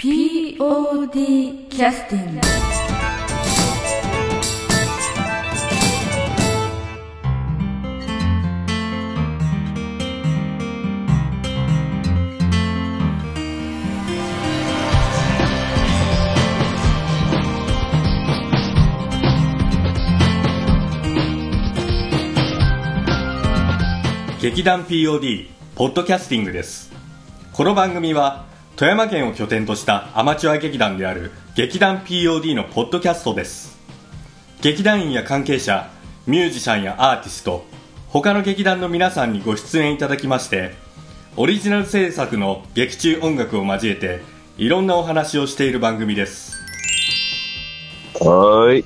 [0.00, 2.40] POD キャスティング
[24.40, 26.92] 劇団 POD ポッドキャスティングです。
[27.52, 28.46] この番組は
[28.78, 33.76] 富山県を拠点としたアマチュア劇団である劇団 POD のポッドキャストです。
[34.60, 35.90] 劇団員や関係者
[36.28, 37.64] ミュージシャンやアーティスト
[38.06, 40.76] 他の劇団の皆さんにご出演いただきまして
[41.36, 44.20] オリジナル制作の劇中音楽を交えて
[44.58, 46.56] いろんなお話をしている番組です。
[48.20, 48.84] はーい。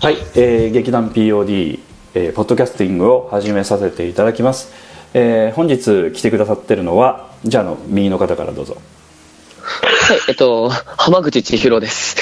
[0.00, 1.80] はい、えー劇団 POD、
[2.12, 4.70] えーポッドキャスティングを始めさせていただきます、
[5.14, 8.76] えー本日来てくださってるのはじゃああの右の方からどうぞ
[9.60, 12.16] はい、えっと、浜口千尋です。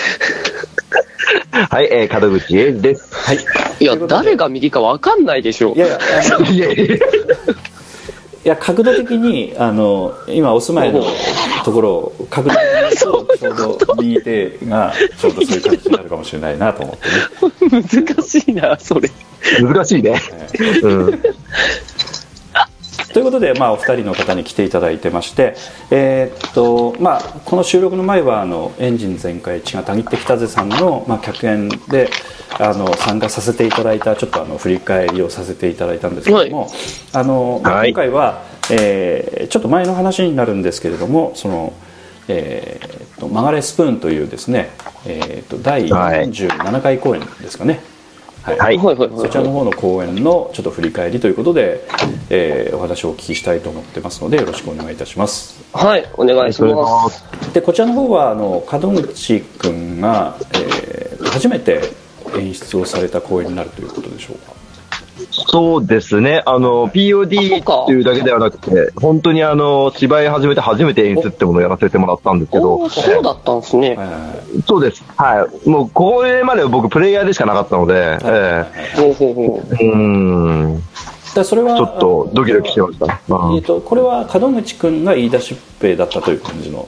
[1.50, 3.14] はい、えー、門口英二です。
[3.14, 3.38] はい
[3.80, 5.78] いや、誰が右かわかんないでしょい。
[5.78, 5.98] やいや
[6.36, 6.98] あのいいやいやい
[8.44, 11.04] や角度的にあの今お住まいの
[11.64, 13.36] ところを角度的に言うと？
[13.38, 19.10] ちょうど右手がちょうどそういう感じになるかもしれないなと思ってね 難しいな、それ。
[19.60, 20.20] 難しいね。
[20.82, 21.22] うん。
[23.12, 25.54] ということで、まあ、お二人の方に来ていただいてまして、
[25.90, 32.08] えーっとまあ、この収録の前はあのエンジン全開血がたぎってきたぜさんの、まあ、客演で
[32.58, 36.68] あの参加させていただいたちょっとあの振り返りをさせていただいたんですけども、
[37.12, 37.90] あのまあはい。
[37.90, 41.74] 今回は、えーちょっと前の話になるんですけれどもその、
[42.28, 44.70] えーっとマガレスプーンというですね、
[45.06, 47.74] えーっと第47回公演ですかね。
[47.74, 47.91] はい
[48.42, 48.58] はい。
[48.58, 48.76] はい。
[48.78, 51.86] はいはいそちらの方の公演のちょっと振り返りということで、
[52.30, 55.62] えーお話をお聞きしたいと思ってますのでよろしくお願いいたします。
[55.72, 56.74] はい、お願いしま。
[56.74, 57.24] ます。
[57.52, 61.80] でこちらの方はあの門口君が、えー初めて
[62.36, 64.52] 演出をされた公演になるということでしょうか？
[65.30, 66.42] そうですね。
[66.46, 73.98] あの、POD かっていうだけではなくて、本当にあの、芝居始めて初めて演出ってものをやらせてもらったんですけどそうだったんですね。
[74.66, 75.04] そうです。
[75.16, 75.68] はい。
[75.68, 78.64] もう、これまでは僕プレイヤーでしかなかったので、え
[78.96, 79.76] ほうほうほう。
[79.80, 79.96] えうー
[80.78, 80.82] ん。
[81.34, 83.06] でそれはちょっとドキドキしてました。
[83.06, 86.86] えーとこれは門口君が言い出しっぺだったという感じの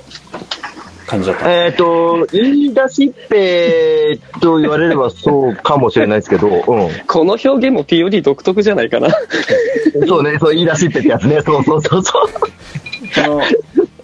[1.06, 6.62] 感じだったえっ、と、言い出しっぺと言われればそうかもしれないですけど、うん。
[7.06, 9.08] この表現も POD 独特じゃないかな。
[10.06, 11.40] そうね、そう言い出しっぺってやつね。
[11.42, 12.28] そうそうそうそう。
[13.12, 13.42] その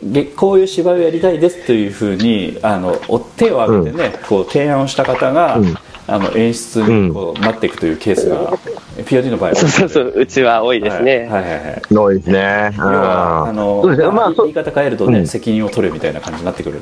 [0.03, 5.75] げこういう芝居をやりたいですというふうにあのお手を挙げてね、こう提案をした方が、うん
[6.11, 8.59] あの演出にこうなっていくというケースが、
[9.05, 11.19] POD の場合はそうそうそう、うちは多いですね。
[11.19, 12.73] はいはいはいはいのですね。
[12.77, 13.85] 要はあの。
[14.13, 16.81] まあ、そ言い方変えるとね、うん責任を取れみたいな感じになってくる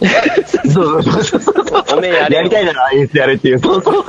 [0.73, 1.85] そうそうそうそう。
[1.99, 3.59] おめえやれやりたいなら演出やれっていう。
[3.59, 4.05] そうそう。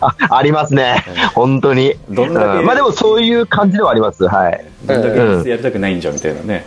[0.00, 1.04] あ、ありますね。
[1.34, 1.94] 本当に。
[2.10, 4.26] どんだけうんまあでもそういう感じではあります。
[4.26, 4.64] はい。
[4.86, 6.66] どんだけ演出やりたくないんじゃみたいなね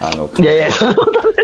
[0.00, 0.96] あのいやいや、そう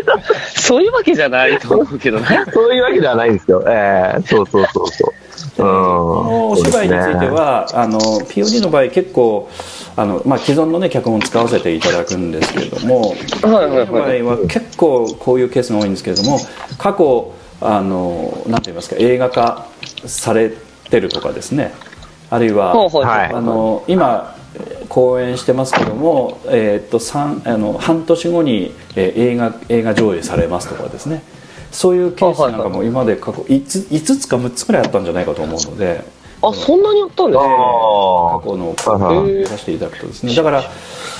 [0.55, 2.25] そういうわけじゃないと思うけどね。
[2.53, 3.63] そういうわけではないんですよ。
[3.67, 5.13] ええそうそうそうそう。
[5.57, 5.65] うん。
[5.65, 9.49] このお芝居については、あの POD の場合結構
[9.95, 16.39] あの、まあ、既存の、ね、脚本を使わせていただくんですけれどもはいはいはい POD の場合は結構こういうケースが多いんですけれども
[16.77, 17.31] 過去
[17.61, 19.67] あのなんて言いますか映画化
[20.05, 20.51] され
[20.89, 21.73] てるとかですね
[22.29, 24.35] あるいは、はいあの今
[24.89, 31.23] 公演してますけども、えーっと三あの半年後に、えー映画映画上映されますとかですね。
[31.71, 36.03] そういうケースなんかも今まで過去 5, 5つか6つぐらいあったんじゃないかと思うので。
[36.43, 38.75] あ、そんなにやったんですかあ過去の。
[39.65, 40.35] ていただくとですね。
[40.35, 40.63] だから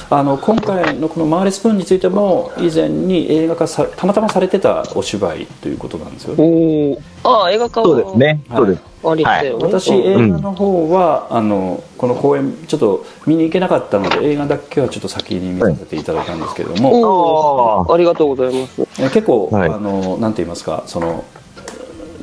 [0.09, 6.97] あの今回のこの「マーレスプーン」についても以前に映画化さたまたまされてたお芝居ということなんですよね。
[7.23, 8.41] ああ、映画化はそうですね。
[8.49, 8.57] はい。
[8.57, 8.81] そうです。
[9.05, 9.65] ありだよね。
[9.65, 9.93] 私う。
[9.93, 17.93] ん映画の方は、あのこの公演ちょっと見に行けなかったので映画だけはちょっと先に見させていただいたんですけれども、おー。
[17.93, 18.81] ありがとうございます。
[18.99, 19.69] え結構、はい。
[19.69, 21.23] あのなんて言いますかその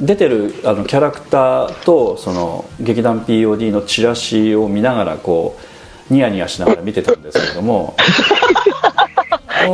[0.01, 5.59] 出てるあのキャラクターとその劇団 POD のチラシを見ながらこ
[6.11, 7.97] うニヤニヤしながら見てたんですけれども。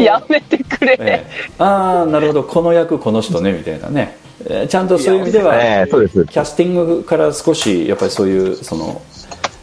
[0.01, 0.99] やめてくれ。
[1.01, 1.27] ええ。
[1.59, 2.43] ああなるほど。
[2.43, 5.55] この役この人ねみたいなね、えーちゃんとそういう意味では。
[5.55, 9.01] キャスティングから少しやっぱりそういうその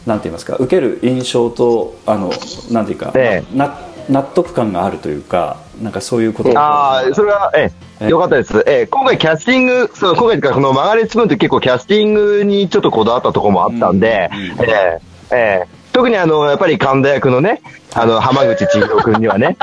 [0.06, 2.32] なんて言いますか受ける印象とあの
[2.72, 3.44] なんていうか、え。
[3.54, 3.78] な
[4.10, 8.64] 納得感があるというかなんかそういうことをああ、それは、ええ、よかったです。
[8.68, 14.30] ええ、今回キャスティング、そう、今回このマガレッツプーンって結構キャスティングにちょっとこだわったところもあったんで、
[14.62, 15.00] え
[15.32, 17.62] え、ええ、特にあの、やっぱり神田役のね、
[17.94, 19.58] あの、浜口千尋君にはね、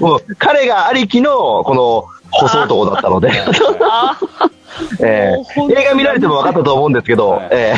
[0.00, 3.30] うん もう、彼がありきの、この、細男だったので、
[5.00, 7.48] えー映画見られても分かったと思うんですけど、はい。
[7.50, 7.74] え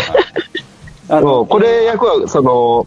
[1.08, 2.86] あーもうこれ役は、その、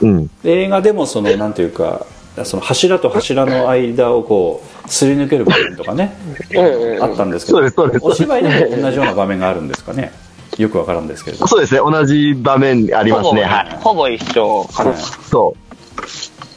[0.00, 0.30] うん。
[0.44, 2.06] 映画でもそのなんていうか
[2.44, 6.16] その柱と柱の間をこうすり抜ける場面とかね
[7.00, 7.58] あったんですけど
[8.02, 10.12] お芝居でも同じような場面があるんですかね？
[10.58, 13.78] よくわからんですけれどそうですね、同じ場面ありますね、はい。
[13.80, 14.90] ほぼ一緒かな。
[14.90, 15.54] はいそ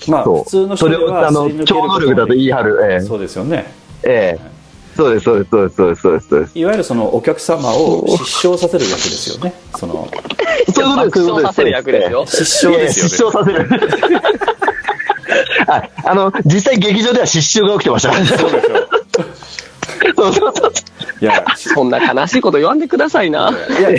[0.08, 0.12] う。
[0.12, 2.80] まあそう普通の人でそれを、あのはすり抜、ける超能力だと言い張る。
[2.92, 3.72] ええそうですよね
[4.04, 4.57] ええそうです、
[4.98, 6.60] そうです、そうです、そうです、そうですそうです。
[6.60, 10.10] いわゆるそのお客様を失笑させる役ですよねその
[10.74, 11.44] そういうことです、そういうことです。
[11.44, 14.22] 爆笑させる役ですよ失笑ですよね失笑させる。
[15.68, 18.28] ああの、実際劇場では失笑が起きてましたからね。
[18.28, 18.88] そうですよ。
[20.16, 20.72] そうそうそう。
[21.20, 23.50] いやそんな悲しいこと言わんでくださいな。
[23.50, 23.90] いや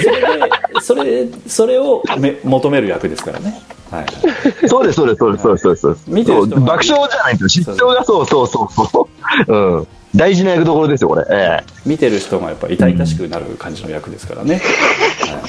[0.81, 3.61] それでそれそれをめ求める役ですからね
[3.91, 6.05] はいそうです、そうです、そうです、そうです、そうです。
[6.09, 7.65] 見て爆笑じゃないんですよ。
[7.65, 9.09] 失笑がそうそうそうそ
[9.49, 9.53] う。
[9.53, 9.87] うん。
[10.19, 11.25] 大事な役どころですよ、これ。
[11.31, 14.61] え見てる人がやっぱ痛々しくなる感じの役ですからね、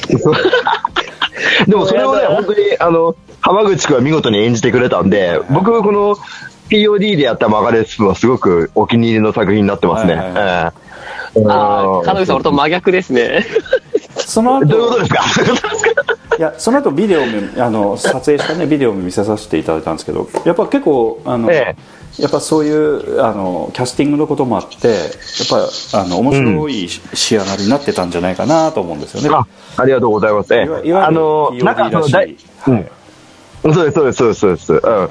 [0.10, 0.16] え
[1.69, 6.16] でもそれをね、本当に、あの、浜口君は見事に演じてくれたんで、僕、この
[6.69, 10.13] POD でやったマガレスプはすごくお気に入りの作品になってますね。
[10.16, 10.42] はいはいええ。
[10.42, 10.74] あ
[11.36, 13.45] うんあ、彼女さん俺と真逆ですね。
[14.16, 15.24] その後どういうことですか？
[16.38, 17.27] いやその後ビデオも
[17.57, 21.75] あの撮影したねビデオも見せさせていただいたんですけどやっぱ結構あの、え
[22.19, 25.00] やっぱそういうあのキャスティングのこともあってやっ
[25.92, 29.48] ぱあの面白い仕上がりになってたんじゃないかなと思うんですよね、あ
[29.81, 30.54] ありがとうございます。
[30.54, 32.89] ええいわあの、POD なんかそのらしい大、うん
[33.62, 34.74] そうです、そうです、そうです、そうです。
[34.74, 35.10] うん。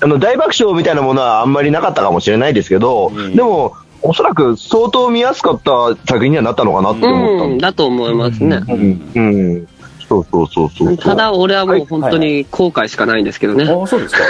[0.00, 8.60] あの、大爆笑みたいなものはあんまりなかったかもしれないですけど、うんでも、おそらく相当見やすかった作品にはなったのかなって思ったうんだと思いますね。
[8.68, 9.12] うん。
[9.14, 9.68] うん。
[10.08, 10.96] そうそうそうそう。
[10.96, 13.64] ただ俺はもう本当に後悔しかないんですけどね。
[13.64, 14.20] ああそうですか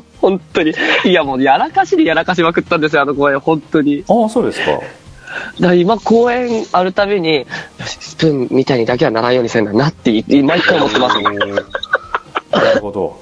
[0.20, 0.74] 本当に。
[1.04, 4.04] いやもうやらかしでやらかしまくったんですよ、あの公演、本当に。
[4.08, 4.80] ああそうですか
[5.60, 7.46] だ今公演あるたびに、
[7.84, 11.20] スプーンみたいにだけはならんようにせんだなって毎回思ってます。
[12.50, 13.20] なるほど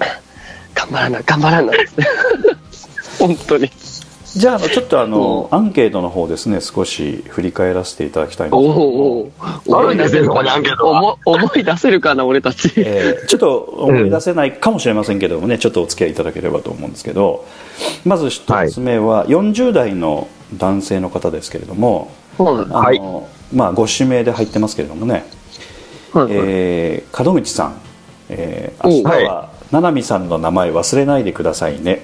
[0.74, 1.86] 頑張らな、頑張らなって。
[3.18, 3.70] 本当に。
[4.36, 9.32] じゃああのちょっとあのアンケートの方ですね少し振り返らせていただきたいんでおすけどお
[9.68, 11.00] おあるんですよそこにアンケートは。
[11.00, 12.70] 思思い出せるかな、俺たち。
[12.76, 17.44] えーちょっと思い出せないかもしれませんけどもね、ちょっとお付き合いいただければと思うんですけど。
[18.04, 22.48] まず一つ目は40代の男性の方ですけれども、はい。
[22.48, 23.00] あのはい
[23.54, 25.24] まあ、ご指名で入ってますけれどもね、
[26.12, 26.28] はい。
[26.30, 27.80] えー門口さん、
[28.28, 32.02] えー明日おは七海さんの名前忘れないでくださいね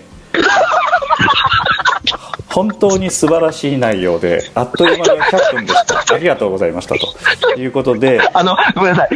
[2.53, 6.15] 本当に素晴らしい内容であっという間の100分でした。
[6.15, 7.61] ありがとうございましたと。
[7.61, 9.09] いうことであの、ごめんなさい。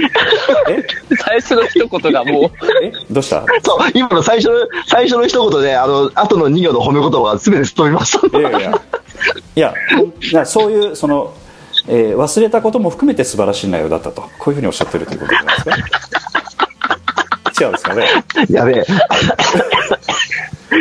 [0.71, 0.85] え？
[1.17, 2.51] 最初の一言がもう、
[2.83, 2.93] え？
[3.11, 3.45] どうした？
[3.63, 4.55] そう、今の最初の、
[4.87, 8.39] 最初の一言で、あの、後の2行の褒め言葉が全てすっ飛びました。
[8.39, 8.71] いやいやいや。
[9.55, 9.75] いや
[10.21, 11.35] いやそういうその、
[11.89, 14.23] えー忘れたことも含めて素晴らしい内容だったと。
[14.39, 16.66] こういうふうにおっしゃってるということじゃないですか？
[17.61, 18.07] 違うんですかね
[18.51, 18.85] やべえ。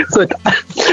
[0.10, 0.40] そうやった。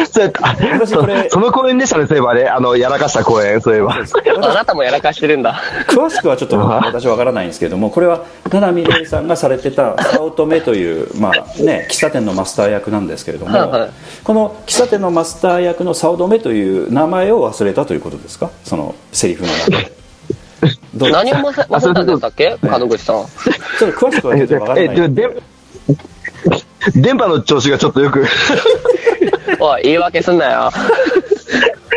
[0.06, 0.42] そうやった。
[0.78, 2.46] 私これそその公演でしたね、そういえばね。
[2.46, 3.94] あの、やらかした公演、そういえば。
[3.94, 5.60] あなたもやらかしてるんだ。
[5.88, 11.32] 詳しくはちょっと私は分からないんですけれどもこれは七海玲さんがされてた早乙女という、まあ
[11.62, 13.90] ね、喫茶店のマスター役なんですけれども、はいはい
[14.22, 18.50] この喫茶店のマスター役の早乙女という名前を忘れたということですか？
[18.64, 19.92] そのセリフの中で
[20.94, 23.26] 何を忘れたんでしたっけ門口さん。
[23.78, 25.42] ちょっと詳しくはちょっと分からないえ、で、で、
[26.96, 28.26] 電波の調子がちょっとよく、
[29.60, 30.72] おい、言い訳すんなよ。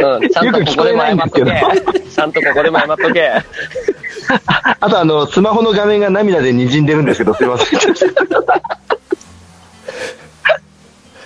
[0.01, 2.10] うん、ちゃんとここでも謝っとよく聞こえないんけ。
[2.12, 3.32] ちゃんとここでも謝っとけ。
[4.79, 7.79] あとあの、スマホの画面が涙で滲んでるんですけど、すいません。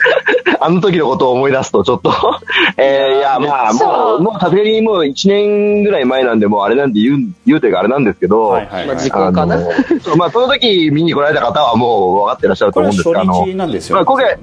[0.59, 2.11] あの時のことを思い出すと、ちょっと、
[2.77, 9.57] えー、いや、まあ、もう、もうさすがにもう1年ぐらい前なんで、もうあれなんで言う、言うてがあれなんですけど、はいはいはいまあ時効かな。
[10.17, 14.37] まあ、その時見に来られた方はもう分かってらっしゃると思うんですが、あの初日、なんですよ、まあ、今回、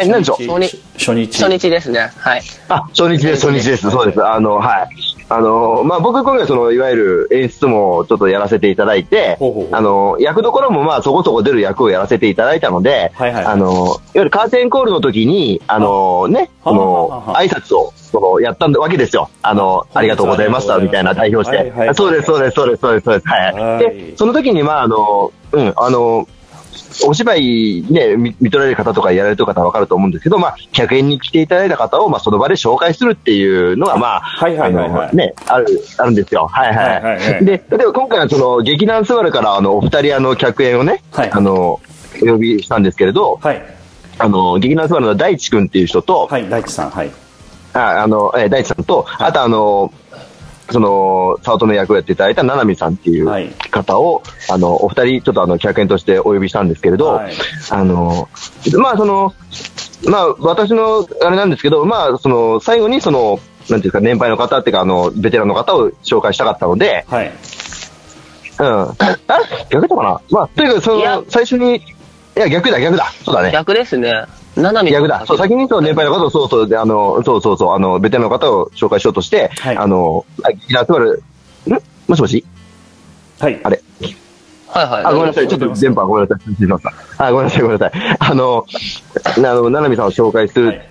[0.00, 0.60] え、何でしょう？
[0.98, 2.10] 初日初日ですね。
[2.16, 2.42] はい。
[2.68, 3.90] あ、初日です、初日です。
[3.90, 4.24] そうです。
[4.24, 5.13] あの、はい。
[5.28, 19.30] あの、まあ、僕今回その、いわゆる演出もちょっとやらせていただいてほうほうほう、あの、役どころもまあそこそこ出る役をやらせていただいたので、はいはいはいあの、いわゆるカーテンコールの時に、あの、ね、はこの、ははは挨拶を、その、やったわけですよ。
[19.42, 21.94] あの、ありがとうございました、みたいな代表しはいはいはいて。
[21.94, 23.28] そうです、そうです、そうです、そうです。
[23.28, 23.34] は。
[23.34, 26.28] はいいで、その時にまあ、あの、うん、あの、
[27.06, 35.66] お芝居ね、見見とられる方とかやられてる方はわかると思うんですけど、まあ、客演に来ていただいた方を、まあ、その場で紹介するっていうのが、まあ、はいはいはいね、ある、
[35.98, 36.46] あるんですよ。
[36.46, 36.76] はいはい。
[36.76, 41.30] はいはいはいで、例えば今回はその、劇団スバルから、あの、お二人、あの、客演をね、はい。
[41.32, 41.80] あの、お
[42.20, 43.62] 呼びしたんですけれど、はい。
[44.18, 47.10] あの、劇団スバルの大地君っていう人と、はい大地さんはい。
[47.72, 49.92] ああの、えー大地さんと、あとあの、
[50.70, 53.50] その、早乙女役をやっていただいた七海さんっていうはい。
[53.70, 57.34] 方を、あの、お二人、ちょっとあの、客演としてお呼びしたんですけれど、はい。
[57.70, 58.28] あの、
[58.78, 59.34] まあその、
[60.06, 67.32] まあ私の、あれなんですけど、まあその、最後にその、なんていうか、年配の方っていうか、あの、ベテランの方を紹介したかったので、はい。
[68.58, 68.66] うん。
[68.66, 68.96] あ
[69.70, 70.20] 逆だったかな。
[70.30, 71.82] まあ、とにかくその、最初に、
[72.36, 73.06] いや、逆だ、逆だ。
[73.24, 73.52] そうだね。
[73.52, 74.24] 逆ですね。
[74.56, 75.24] 七海逆だ。
[75.26, 81.22] そう、先にそう、年配の方を、そうそう、で、あの、そうそうそう、あの、ベテランの方を紹介しようとして、はいあの、あ、劇団集まる、
[81.66, 81.72] ん？
[82.08, 82.44] もしもし？
[83.40, 83.80] はいあれ？
[84.68, 85.04] はいはい。
[85.04, 85.48] あ、ごめんなさい。
[85.48, 86.50] ちょっと電波ごめんなさい。
[86.50, 86.82] 失礼しまし
[87.16, 87.26] た。
[87.26, 88.16] あ、ごめんなさい、ごめんなさい。
[88.18, 88.66] あの、
[89.38, 90.82] なあの、ななみさんを紹介する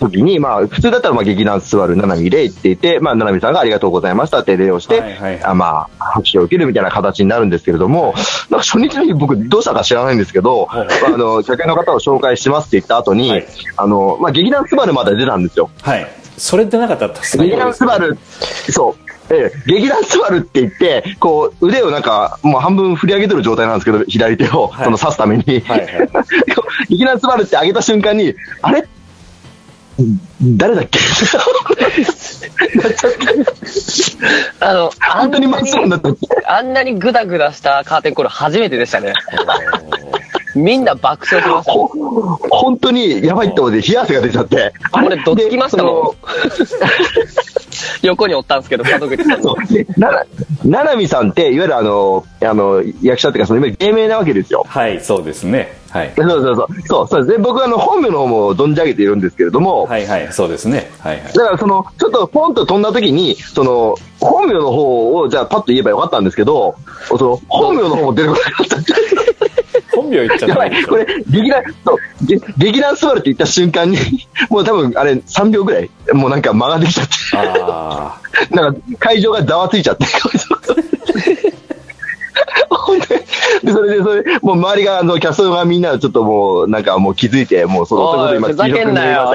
[0.00, 5.44] 時に、まあ、普通だったら、まあ、劇団座るななみ礼って言って、まあ、ななみさんがありがとうございましたって礼をして、はいはいはい。
[5.44, 8.14] あまあ、拍手を受けるみたいな形になるんですけれども、
[8.50, 13.46] なんか初日の日僕どうしたか知らないんですけど、はいまあ、あの、客演の方を紹介しますって言った後に、はい。
[13.76, 15.70] あの、まあ、劇団スバルまで出たんですよ。
[15.82, 16.06] はい。
[16.36, 18.18] それでなかったら助かり劇団スバル、
[18.70, 19.12] そう。
[19.30, 24.84] ええ、劇団スバルって言って、こう、腕をなんか、もう半分振り上げてる状態なんですけど、左手を、はい。
[24.84, 25.60] その刺すために。
[25.60, 25.88] はいはい。
[26.90, 28.86] 劇団スバルって上げた瞬間に、あれ？
[30.56, 30.98] 誰だっけ？
[32.78, 33.18] なっちゃって
[34.60, 39.12] あの、あん本当に真っ白になったっけあんなにグダグダしたカーテンコール初めてでしたね。
[40.54, 41.72] みんな爆笑しました。
[41.72, 41.88] ほ
[42.50, 44.72] 本当にやばいって思って冷や汗が出ちゃって。
[44.92, 45.82] あれ俺どつきました？
[45.82, 46.12] もん
[48.02, 49.40] で横におったんですけど、門口 さん
[50.00, 50.24] な
[50.64, 54.64] ななみさんって、いわゆるあの、あの、役者っていうか、その、いわゆる芸名なわけですよ。
[54.68, 56.66] はいそうですねはいそうそうそう。
[56.86, 57.42] そう、そうですね。
[57.42, 66.74] 僕はあの、本名の方も存じ上げているんですけれども、はいはいそうですねはいはいだからその、ちょっとポンと飛んだ時に、その、本名の方を、じゃあパッと言えばよかったんですけど、
[67.08, 68.76] その、本名の方も出てこなかった。
[69.94, 70.88] 本名言っちゃやばい、ダメでしょ。
[70.88, 73.98] これ、劇団、そう、げ劇団座るって言った瞬間に、
[74.50, 78.18] もう多分あれ3秒ぐらい、もうなんか間ができちゃって、あ
[78.50, 80.92] なんか会場がざわついちゃって、本当に
[83.62, 88.68] で、それで、それ、もう周りが、あの、キャストがみんなちょっともう、なんかもう気づいて、もうその、そういうこと今、ふざ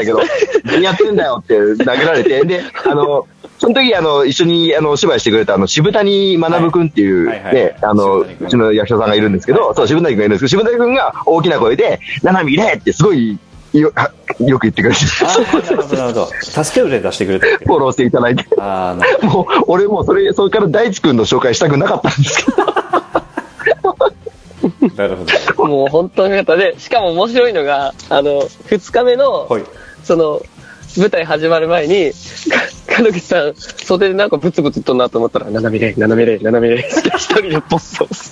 [0.05, 0.19] けど、
[0.65, 3.27] 何やってんだよって投げられて、で、あの、
[3.59, 13.39] その時、あの、一緒に、あの、お芝居してくれた、あの、渋谷学くんっていう、ね、あの、うちの役者さんがいるんですけど、そう、渋谷君がいるんですけど、渋谷君が大きな声で、ななみれってすごい、
[13.73, 16.29] よ、はよく言ってくれて、なるほどなるほど。
[16.41, 18.45] 助け舟出してくれたわけフォローしていただいて。
[18.59, 22.57] ああなるほもう、俺もうそれ、それから大地君の紹介したくなかったんですけど。
[22.57, 22.73] ど。
[24.95, 25.65] なるほど。
[25.67, 26.61] もう本当によかった。
[26.61, 29.63] で、しかも面白いのが、あの、二日目の、はい。
[30.03, 30.41] その、
[30.97, 32.11] 舞台始まる前に、
[32.87, 38.31] か門口さん、袖でなんかブツブツとんなと思ったら、斜めれ、斜めれ、斜めれ、って一人でボッソボソ。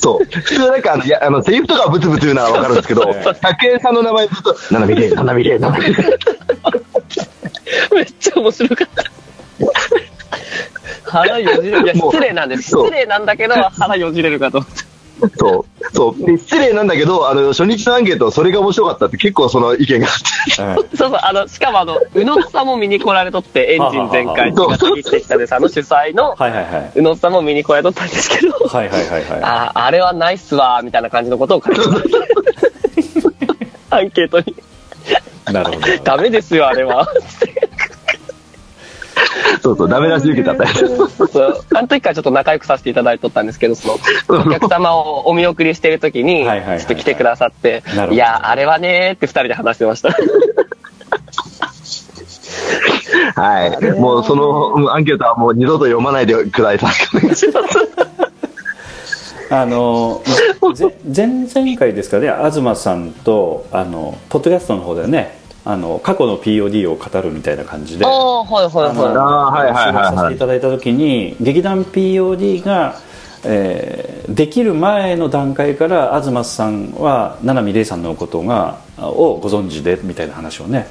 [0.00, 0.24] そう。
[0.24, 5.94] 普通なんかあの、いや、あの、セリフとかはブツブツ言うのはわかるんですけど、 竹江さんの名前ずっと、ななみれ、ななみれ、ななみれ。
[7.92, 9.04] めっちゃ面白かった。
[11.10, 11.84] 腹よじれる。
[11.84, 12.62] いや、失礼なんです。
[12.64, 14.87] 失礼なんだけど、腹よじれるかと思って。
[15.36, 15.94] そう。
[15.94, 16.24] そう。
[16.24, 20.62] で、失礼なんだけど、あの、初日のアンケート、それが面白かったって結構その意見があって。
[20.62, 32.10] はい そうそう、あの、しかもあの、宇野津さんも見に来られとって、 エンジン全開、茅ヶ崎ってきたでさんの主催の、 はいはいはい宇野津さんも見に来られとったんですけど、はいはいはいはいああ、あれはナイスわー、みたいな感じのことを書いてまし
[33.90, 33.96] た。
[33.96, 34.54] アンケートに。
[35.52, 37.08] なるほどダメですよ、あれは。
[39.62, 40.86] そうそう、ダメ出し受けちゃったやつ。
[41.32, 50.10] そうあの時からちょっと仲良くさせていただいとったんですけど、その、お客様をお見送りしてる時に、ちょっと来てくださっていや、あれはねーって二人で話してました。
[53.34, 53.70] はい。
[53.92, 56.92] もうそのうんアンケートはもう二度と読まないでください。
[59.50, 60.22] あの
[60.74, 72.96] ぜ前々回ですかね東さんとあのポッドキャストの方でねあの過去の POD を語るみたいな感じでああ、はいはいはあーはいはいはいさせていただいた時に劇団 POD が、
[73.44, 80.86] えーできる前の段階から東さんは七海玲さんのことがをご存知でみたいな話をね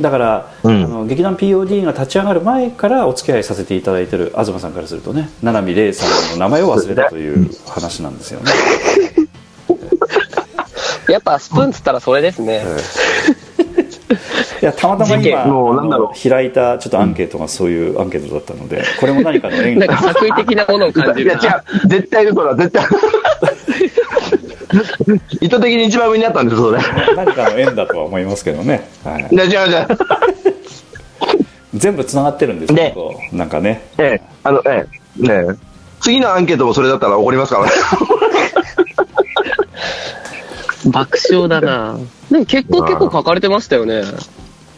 [0.00, 8.52] だから、うんあの劇団 POD が立ち上がる前からお付き合いさせていただいてる東さんからするとね七海玲さんの名前を忘れたという話なんですよね。
[11.08, 11.12] い。
[11.12, 12.64] やっぱスプーンっつったらそれですね。
[14.12, 21.48] いやたまたま今もうなんだろう開いたちょっとアンケートがそういうアンケートだったのでこれも何かの縁なんか作為的なものを感じいや、る違。
[21.48, 21.88] う。
[21.88, 22.84] 絶対嘘だ、絶対。
[25.40, 26.78] 意図的に一番上にあったんです、それ。
[27.16, 29.86] 何かの縁だとは思いますけどね、はい、いや、違う違う。
[31.74, 34.86] 全部つながってるんですよ、ねこうなんかねええ、あの、え
[35.20, 35.72] え、ねえ。
[36.00, 37.70] 次のアンケートもそれだったら怒りますからね。
[40.86, 41.98] 爆笑だな
[42.30, 44.02] でも結構結構書かれてましたよね。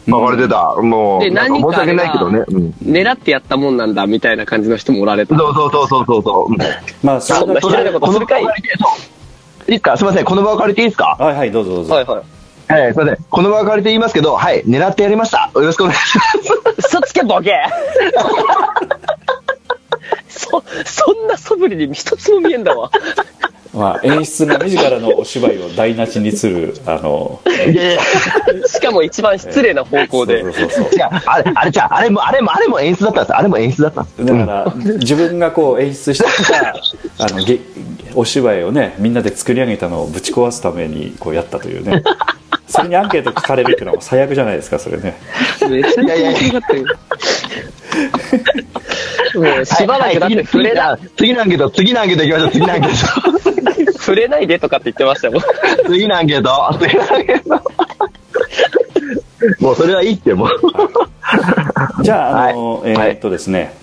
[0.07, 0.75] まあ、割れてた。
[0.81, 2.43] もう、で、なんか申し訳ないけどね。
[2.47, 2.73] うん。
[2.85, 5.35] 狙ってやったもんなんだみたいな感じの人もおられた。
[5.35, 6.55] そうそうそうそうそう
[7.05, 8.47] まあそれだけそんな失礼なことするかいいい
[9.71, 9.97] ですか？
[9.97, 10.25] すみません。
[10.25, 11.15] この場を借りていいですか？
[11.19, 12.21] はいはいどうぞどうぞ、はいはい。
[12.67, 13.25] はい、すみません。
[13.29, 15.49] この場を借りて言いますけど、はい、狙ってやりました。
[15.55, 16.53] よろしくお願いします。
[16.77, 17.51] 嘘つけボケ
[20.35, 22.91] そ、そんな素振りに一つも見えんだわ。
[23.73, 27.41] まあ、演出が自らのお芝居を台無しにするあの
[28.67, 30.53] しかも一番失礼な方向でそう。
[30.53, 33.35] そうそう違う、あれ、あれじゃあ、あれも、あれも、あれも演出だったんです。
[33.35, 34.25] あれも演出だったんです。
[34.25, 36.73] だから、自分がこう演出してきた
[37.25, 37.59] あのげ
[38.15, 42.01] お芝居をねみんなで作り上げたのをぶち壊すためにこうやったというね
[42.67, 45.15] それにアンケート書かれるっていうのは最悪じゃないですかそれね
[45.69, 46.85] めちゃめちゃ面白かったよ。
[49.35, 55.41] もうしばらくだって触れな、はい次のアンケート、次のアンケート行きましょう、次のアンケー触れないでとかって言ってましたもん。
[55.41, 55.47] ト。
[55.87, 57.49] 次のアンケート、次のアンケート。
[59.59, 60.49] もうそれはいいって、もう。
[62.03, 63.73] じゃああの、はいえーっとですね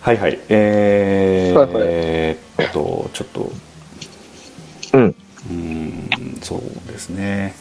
[0.00, 3.52] はいはいえーはいはいえーっとちょっと
[4.94, 5.14] うん。
[5.52, 7.54] うーんそうですね。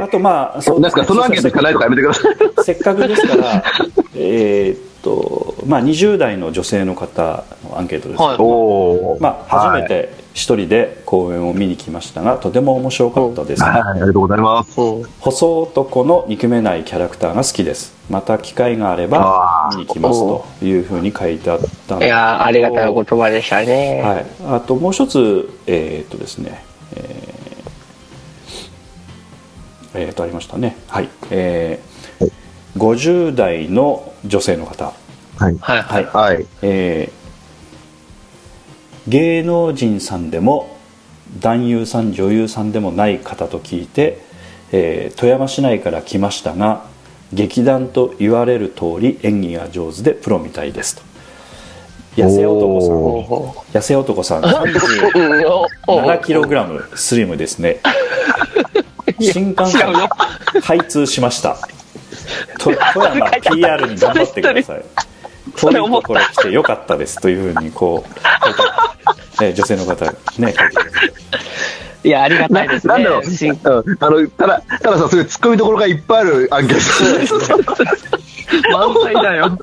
[0.00, 2.36] あとまあそうなんすか、そのアンケート聞かないとかやめてください。
[2.64, 3.64] せっかくですから
[4.14, 8.36] えーっとまあ20代の女性の方のアンケートです、はい。
[8.38, 9.22] おー。
[9.22, 14.80] まあ、初めて一人で公演を見に来ましたがとても面白かったです、はい、ありがとうございます。
[14.80, 15.02] うん。
[15.20, 17.94] 細男の憎めないキャラクターが好きです。
[18.08, 24.02] また機会があれば見に来ますというふうに書いてあったいやーありがたいお言葉でしたね。
[24.02, 26.64] はい、あともう一つえーっとですね
[26.96, 32.32] えーえーっとありましたねはいえー
[32.78, 34.92] 50代の女性の方
[35.38, 35.56] はい。
[35.60, 36.04] はいはい。
[36.06, 36.46] はい。
[36.62, 37.22] えー
[39.08, 40.76] 芸能人さんでも
[41.40, 44.20] 男優さん女優さんでもない方と聞いて、
[44.70, 46.86] えー富山市内から来ましたが
[47.32, 51.02] 劇団と言われる通り演技が上手でプロみたいですと
[52.16, 53.72] 痩せ男さん。
[53.72, 54.44] 痩せ男さん。
[54.44, 55.46] うん。
[55.46, 57.80] おお7キログラムスリムですね。
[59.20, 59.92] 新幹線
[60.62, 61.56] 開通しました。
[62.58, 64.84] と富山 PR に頑張ってください。
[65.56, 68.04] 遠いところ来てよかったですというふうにこ
[69.40, 71.12] う 女性の方ね書いてください。
[72.04, 72.94] いや、ありがたいですね。
[72.94, 73.58] なんだろう、新うん
[74.00, 77.68] あの、ただ、たださ、そういう突っ込みどころがいっぱいあるアンケート。
[78.72, 79.56] 満載だよ。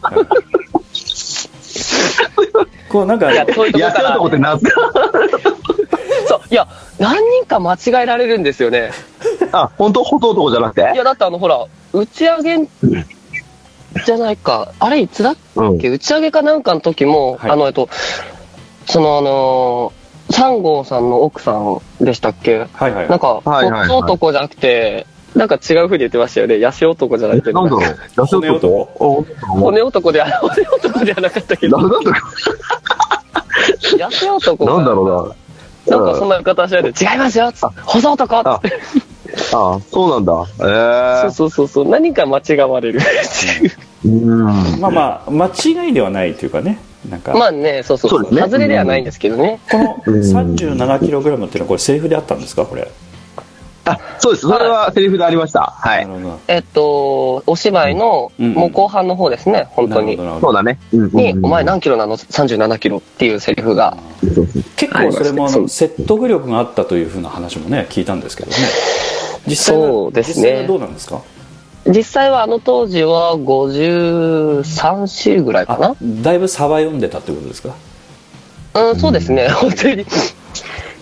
[2.90, 3.80] こうなんかいや、遠いと
[4.18, 4.72] こってなんすか
[6.28, 6.68] そう、いや、
[7.00, 8.92] 何人か間違えられるんですよね。
[9.52, 10.04] あ、本当？
[10.04, 10.92] 細男じゃなくて？
[10.94, 12.58] いや、だってあの、ほら、打ち上げ
[14.06, 14.72] じゃないか。
[14.80, 15.80] あれ、いつだっうん。
[15.80, 17.52] け打ち上げかなんかの時も、はい。
[17.52, 17.90] あの、えっと、
[18.88, 22.68] その、あのー、三号さんの奥さんでしたっけ？
[22.74, 23.88] はいはいなんか、はいはいはい。
[23.88, 26.56] 細男じゃなくて、なんか違う風に言ってましたよね。
[26.56, 27.54] 痩せ男じゃなくて。
[27.54, 28.68] なんだろう痩せ骨男
[29.00, 32.16] お骨男では、骨男ではなかったけど、なんだろ
[33.98, 35.36] 痩せ男なんだろ
[35.88, 37.52] うなんかそんな形で、違いますよ
[37.86, 38.70] 細男っつって。
[39.54, 39.60] な。
[39.60, 40.46] あ、そうなんだ。
[41.24, 41.90] ええそうそうそうそう。
[41.90, 43.02] 何か間違われるっ
[44.02, 44.28] ていう。
[44.28, 44.80] うん。
[44.80, 45.48] まあまあ間
[45.86, 49.60] 違いではないというかねなんか、まあね、そうそうそうですね外れではないんですけどね。
[49.72, 52.66] このうん 37kg っていうのはこれセリフであったんですか？
[52.66, 52.88] これ
[53.92, 54.48] あ、そうです。
[54.48, 55.74] それはセリフでありました。
[55.78, 56.08] はい。
[56.48, 58.54] えっと、お芝居の、うん。
[58.54, 60.18] もう後半の方ですね、本当に。
[60.18, 60.80] そうだね。
[60.92, 61.46] に、うん。
[61.46, 63.96] お前何キロなの ?37 キロっていうセリフが。
[64.76, 66.40] 結構それも説得力。
[66.50, 68.58] があったというふうな話もね聞いたんですけどね。
[69.46, 70.66] 実際はそうですね。
[70.66, 71.22] どうなんですか？
[71.86, 77.76] 実際はあの当時は53週ぐらいかあだいぶサバ読んでたってことですか？
[78.74, 80.06] なうん、そうですね、本当に。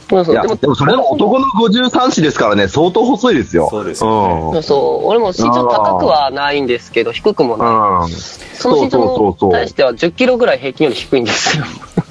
[0.10, 0.36] そうそう。
[0.36, 3.68] いや、でもそれは男の53子ですからね、相当細いですよ。
[3.70, 5.08] そうですよそうそう。
[5.08, 8.12] 俺も身長高くはないんですけど、低くもない。
[8.54, 11.66] その身長そうそうそうそうに対しては10キロぐらい平均より低いんですよ。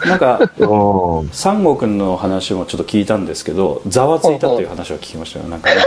[0.07, 1.29] なんかうん。
[1.33, 5.83] 三悟君の話もちょっと聞いたんですけどざわついたという話を聞きましたよなんかね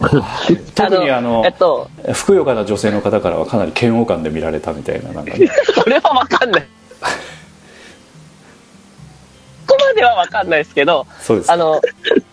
[0.74, 6.68] 特にあのえっと、ふくよかな女性の方からはかなり嫌悪感で見られたみたいななんかね それはわかんない。
[9.88, 11.52] まではわかんないですけど、そうです。
[11.52, 11.80] あの、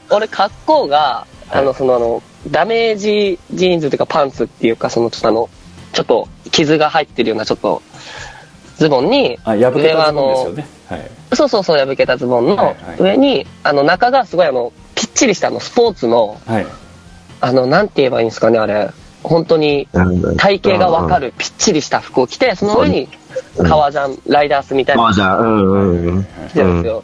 [0.10, 5.50] 俺格好が、あの、はいそのあの、ダメージジーンズというかパンツっていうか、そのちょっとあの、
[5.94, 7.82] ちょっと傷が入ってるようなちょっと、
[8.78, 11.12] ズボンに、あ破け上はあたズボンですよの、ねはい。
[11.34, 12.76] そうそうそう、破けたズボンのはいはい。
[13.00, 16.68] 上に、あの、中がすごいあの、ぴっちりしたあの、スポーツの、はい。
[17.42, 18.90] あの、なんて言えばいいんですかね、あれ。
[19.24, 19.88] 本当に、
[20.38, 23.10] 体型がわかるぴっちりした服を着て、その上に、
[23.58, 25.02] 革ジャン、ライダースみたいな。
[25.04, 26.24] まあじゃあ、うんうんうん。
[26.50, 27.04] 着てるんですよ。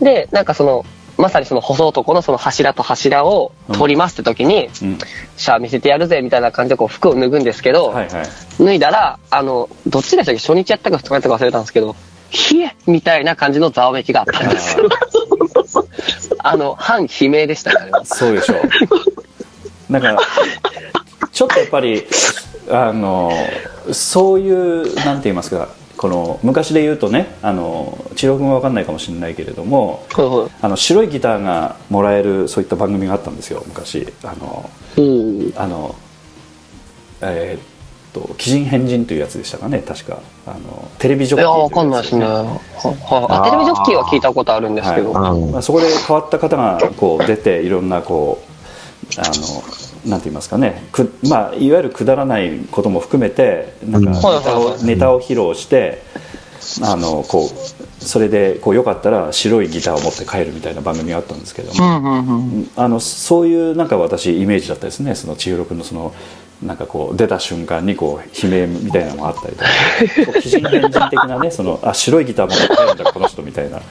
[0.00, 0.84] で、なんかその、
[1.16, 4.98] まさにその細男のその柱と柱を取りますって時に、うん。
[5.36, 8.26] シャア見せてやるぜみたいな感じでこう服を脱ぐんですけど、はいはい。
[8.62, 10.38] 脱いだら、あの、どっちでしたっけ？
[10.40, 11.96] 初日やったか2日やったか忘れたんですけど、
[12.52, 14.88] 冷えみたいな感じのざわめきがあったんですよ。
[16.38, 18.04] あ の、半悲鳴でしたね、あれは。
[18.04, 19.92] そうでしょう。
[19.92, 20.18] なんか
[21.32, 22.04] ちょっとやっぱり
[22.70, 23.32] あの
[23.90, 30.06] そういうなんて言いますかこの昔で言うとねあの千尋君は分かんないかもしれないけれども
[30.62, 35.52] あの白いギターがもらえるそういった番組があったんですよ昔あのうん。
[35.56, 35.94] あの
[37.20, 37.62] えーっ
[38.12, 42.24] と「鬼人変人」というやつでしたかね確かあのテレビジョッキーいや、わというやつかんないですね。
[42.24, 42.56] ははい
[43.28, 45.12] あ、テレビジョッキーは聞いたことあるんですけど。
[45.12, 49.32] はいうんまあ、そこで変わった方がこう出ていろんなこうあの
[50.06, 50.82] なんて言いますかね。
[50.92, 54.22] く、まあ、いわゆるくだらないことも含めてなんかネうん。
[54.42, 56.02] タを,、ネタを披露して
[56.82, 62.70] あのこうそれでこうよかったら白いギターを持って帰るみたいな番組があったんですけども、うんうんうん。
[62.76, 65.14] あのそういうなんか私イメージだったですね。
[65.14, 66.14] その千尋君のその
[66.62, 69.70] なんかこう出た瞬間にこう悲鳴みたいなのがあったりとか。
[70.26, 73.80] こう鬼人変人的なねそのあ白いギター持って帰るんだこの人みたいな。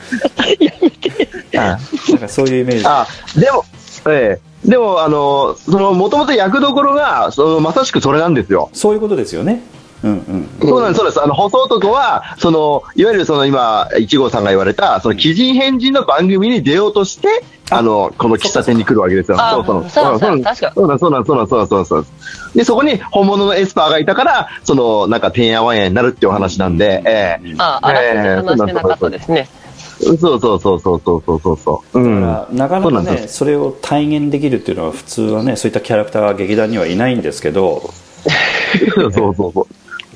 [1.56, 2.86] あなんかそういうイメージ。
[2.86, 3.66] あ、でも、
[4.10, 8.70] ええでも、あの、その、もともと役どころが、その、まさしくそれなんですよ。
[8.74, 9.62] そういうことですよね
[10.04, 11.22] うんうんそうなんです、そうです。
[11.22, 19.38] あの、細男は、その、いわゆるその今、一号さんが言われた、その、鬼人変人の番組に出ようとして、あの、この喫茶店に来るわけですよ。
[19.40, 19.90] あそうそう。
[19.90, 22.08] そうなんですそう確かそうなんそうなんそうなんそうなんそうなんそうなん
[22.56, 29.50] で、そこに本物のエスパーがいたから、その、なんか、てんやわんやになるっていうお話なんで、ええあ、あらすじ話してなかったですね。
[29.52, 29.67] そう
[30.00, 32.00] そうそうそうそうそうそうそう。
[32.00, 32.22] うん。
[32.22, 37.82] だからなかそうなかねそれを体現できるっていうのは普通はねそういったキャラクターが劇団にはいないんですけど
[38.96, 39.68] そうそうそうそう。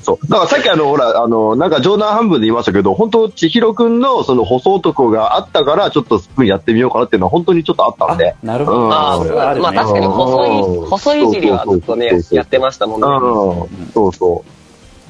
[0.02, 0.26] そう。
[0.28, 8.32] だからさっきあの、ほら、あの、なんか冗談半分で言いましたけど、本当千尋くんのその細男があったから、ちょっとスプーンやってみようかなっていうのは本当にちょっとあったんで。
[8.32, 13.06] あなるほどうんああ、それはあるねまあ確かに細うんい、細いいじりはずっとねそうそうそう、そうやってましたもんね。
[13.06, 13.86] うん。
[13.92, 14.61] そうそう。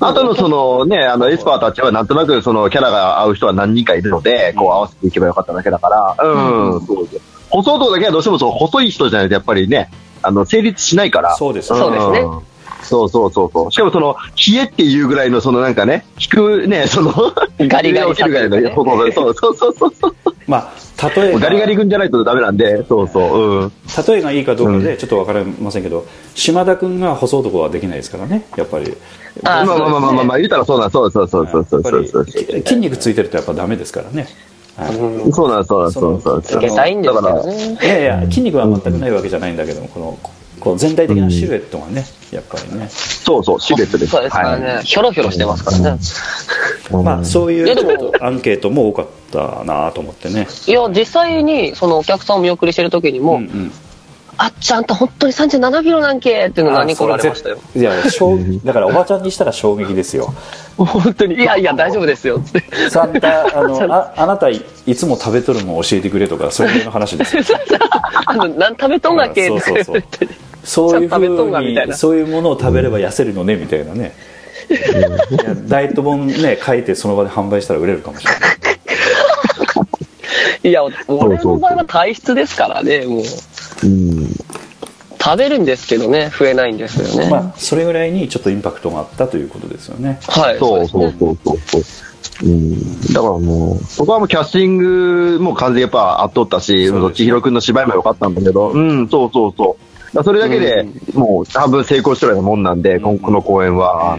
[0.05, 7.21] あとのそのね、あの、エスパーたちはなんとなくそのキャラが合う人は何人かいるので、こう合わせていけばよかっただけだから、うん、そうそう。
[7.51, 9.91] 細男だけはどうしてもそう、細い人じゃないとやっぱりね、
[10.23, 11.35] あの、成立しないから。
[11.37, 12.21] そうですそうですね。
[12.21, 12.43] ん
[12.83, 13.73] そうそうそうそう。
[13.73, 17.13] しかもその、冷えっていうぐらいの、そのなんかね、引くね、その、
[17.59, 20.15] ガリガリ起きるぐらいの、さそうそうそうそうそう。
[20.47, 20.83] まあ
[21.17, 23.73] 例えばガリガリ君じゃないとダメなんで、そうそう、うん。
[24.07, 28.97] 例えがいいかどうかでちょっと分かりませんけど、島田君が細男はできないですからねやっぱり
[29.45, 32.25] あまあまあまあまあまあ、まあ、言うたらそうなん、そうそうそうそうそうそうそう。
[32.27, 34.27] き筋肉ついてるとやっぱダメですからね、
[34.77, 36.43] はいうんそうなん、そうなん、そうなん、そうなん。
[36.43, 37.79] つけたいんですけだから、どね。
[37.83, 40.19] いやいや筋肉は全くないわけじゃないんだけどもこの
[40.63, 44.13] こう全体的なシルエットがねやっぱりね、そうそう、シルエットです。
[44.13, 45.91] そうですからね、ひょろひょろしてますからね。
[45.91, 47.05] はい。
[47.05, 53.73] まあそういうアンケートも多かったなと思ってねいや、実際に、そのお客さんを見送りしてる時にも、うんうん
[54.39, 57.59] あっちゃんと本当に37キロなんけっていうの何個られましたよ。
[57.77, 60.35] いや衝だからおばちゃんにしたら衝撃ですよ
[60.77, 61.35] 本当に。
[61.35, 62.41] いやいや、大丈夫ですよ。
[62.41, 62.91] つって。
[62.91, 67.43] サンタあのああなたいいつも食べとるもん教えてくれとかそういうの話ですよ
[68.27, 70.03] あの、何食べとんがっけってそうそうそう
[70.65, 74.15] そういうふうみたいなにそういうものを食べれば痩せるのねみたいなね
[74.71, 74.75] い
[75.45, 78.63] やダイエット本ね書いてその場で販売したら売れるかもしれない
[80.65, 83.87] いや、俺の場合は体質ですからね、もう。
[83.87, 84.29] うん。
[85.21, 87.31] 食べるんですけどね、増えないんですよね。
[87.31, 90.59] まあそれぐらいにちょっとインパクトがあったということですよねはい。
[90.59, 91.83] そうそうそうそうそう。
[92.45, 93.13] うん。
[93.13, 99.92] だからもう、そこはもうキャスティングも完全にやっぱ圧倒ったし、千尋くんの芝居も良かったんだけど、うん、そうそうそう。
[100.23, 104.19] それだけで、もう半分成功してるようなもんなんで、ここの公演は。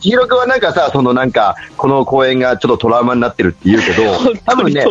[0.00, 4.02] 千尋くんはなんかさ、そのなんか、この公演がちょっとトラウマになってるって言うけど、
[4.46, 4.84] 多分ね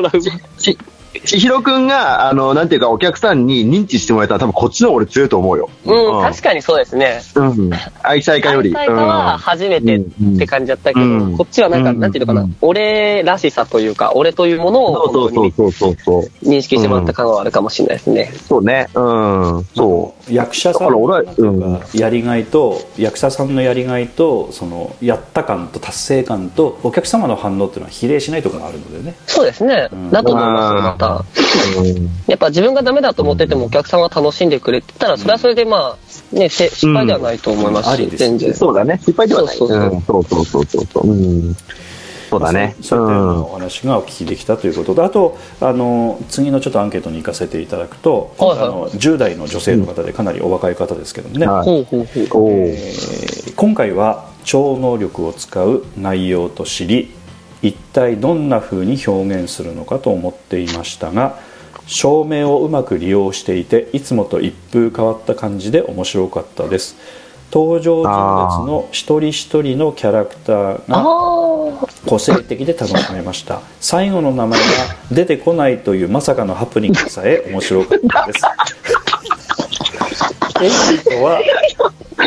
[1.26, 5.69] 千尋くんが、あの、なんていうか、お客さんに認知してもらえたら、多分こっちの俺強いと思うよ。
[5.86, 7.21] うん、確かにそうですね。
[7.36, 7.71] うん。
[8.02, 8.76] 愛妻家より。
[8.76, 10.02] 愛妻家は初めてっ
[10.38, 16.23] て感じだったけど、うんこっちはなんか、うんなんていうのかな、うん俺らしさというか、俺というものをそうそうそうそうそう。
[16.47, 18.32] 認識してもらった感はあるかもしれないですね。
[18.47, 18.88] そうね。
[18.93, 19.65] うん。
[19.76, 29.89] そ役者さんのやりがいと役者さんのやりがいとそのやった感と達成感とお客様の反応っていうのは比例しないところがあるのでねそうですね。
[29.93, 31.26] んだと思いますよ、
[32.26, 32.32] た。
[32.32, 38.54] やっぱ自分がダメだと思っててもお客さんが楽しんでくれてたら、それはそれでまあ、ね、せ失敗ではないと思いますし、全然。
[38.54, 38.98] そうだね。
[39.00, 39.58] 失敗ではない。
[39.58, 39.89] そうそうそう。
[39.89, 40.02] うん。
[40.04, 41.56] そうそうそう
[42.34, 42.76] そうだね。
[42.82, 48.68] そういったようなお話がお聞きできたということで、あとあの次のちょっとアンケートに行かせていただくと、はいはい。
[48.68, 52.44] あの10代の女性の方でかなりお若い方ですけどもね、はいほうほうほう。
[52.44, 52.54] おー。
[52.66, 57.12] えー今回は超能力を使う内容と知り
[57.63, 61.39] 一体どんな風に表現するのかと思っていましたが
[61.88, 66.95] 照明をうまく利用していていつもと一風変わった感じで面白かったです。
[67.52, 71.04] 登場人物の一人一人のキャラクターがあ
[72.08, 73.62] 個性的で楽しめました。
[73.80, 74.65] 最後の名前が
[75.12, 78.41] 出てこないというまさかのハプニングさえ面白かったです。
[80.63, 81.41] エイジとは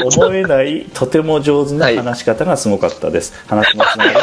[0.04, 4.20] 思えないとても上手な話し方がすごかったです、話のつながりも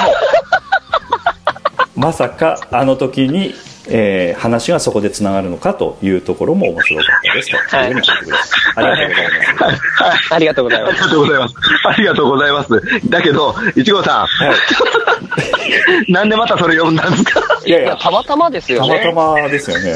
[1.95, 3.53] まさかあの時に、
[3.87, 9.23] えー話がそこでつながるのかというところも面白かったですというふうに書いてくれましたありがとうござい
[9.63, 10.95] ますあ、ありがとうございます。
[11.03, 11.55] ありがとうございます。
[11.87, 13.09] ありがとうございます。
[13.09, 14.27] だけど、いちごさん。
[16.11, 17.41] なんでまたそれ読んだんですか？
[17.65, 18.99] いや、いやたまたまですよたまね。
[19.03, 19.95] たまですよね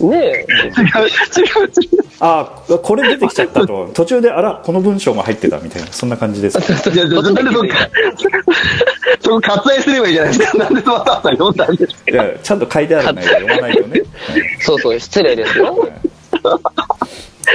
[0.00, 0.46] ねえ。
[0.46, 1.10] 違う、違
[1.64, 2.06] う、違う。
[2.20, 3.90] あこれ出てきちゃったと。
[3.94, 7.88] 途中であらこの文章が入ってたみたいなそんな感じですいや、なんでそっか、
[9.20, 10.58] そこ割愛すればいいじゃないですか。
[10.64, 12.10] なんでわざわざ読んだんですか。
[12.10, 14.02] いやちゃんと書いてある内容読まないとね、
[14.60, 15.88] そうそう、失礼ですよ。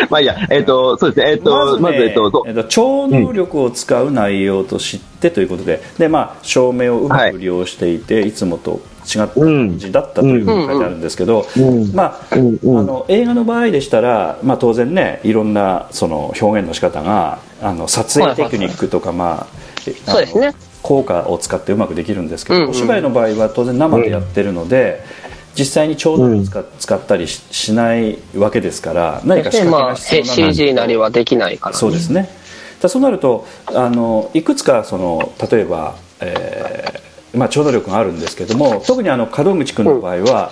[0.10, 2.44] まあいいや、えっ、と、そうですね、えっ、と、まず、ねえっ、と、そう。
[2.48, 8.82] えっと超能力を使う内容と知ってということで、でまあ、照明をうまく利用していて、い、つもと
[9.20, 11.46] 違った感じだったというふうに書いてあるんですけど、
[11.94, 12.60] まあうん。
[12.62, 12.80] うん。
[12.80, 19.48] あの映画の場合でしたら、まあ、当然ねいろんなその表現の仕方があの撮影テクニックとか、まあ
[19.88, 20.54] えあのそうですね。
[20.82, 22.64] 効果を使ってうまくできるんですけど、うん。
[22.64, 25.04] うんお芝居の場合は当然生でやってるので、
[25.58, 32.30] 実際に超能力使,、使ったりししないわけですから何か仕で、掛けまあ、が必要な CG なりはできないから、そうですね。
[32.82, 40.52] だそうなるとあのいくつかその例えば、えーまあ、超能力があるんですけども特にあの門口君の場合は、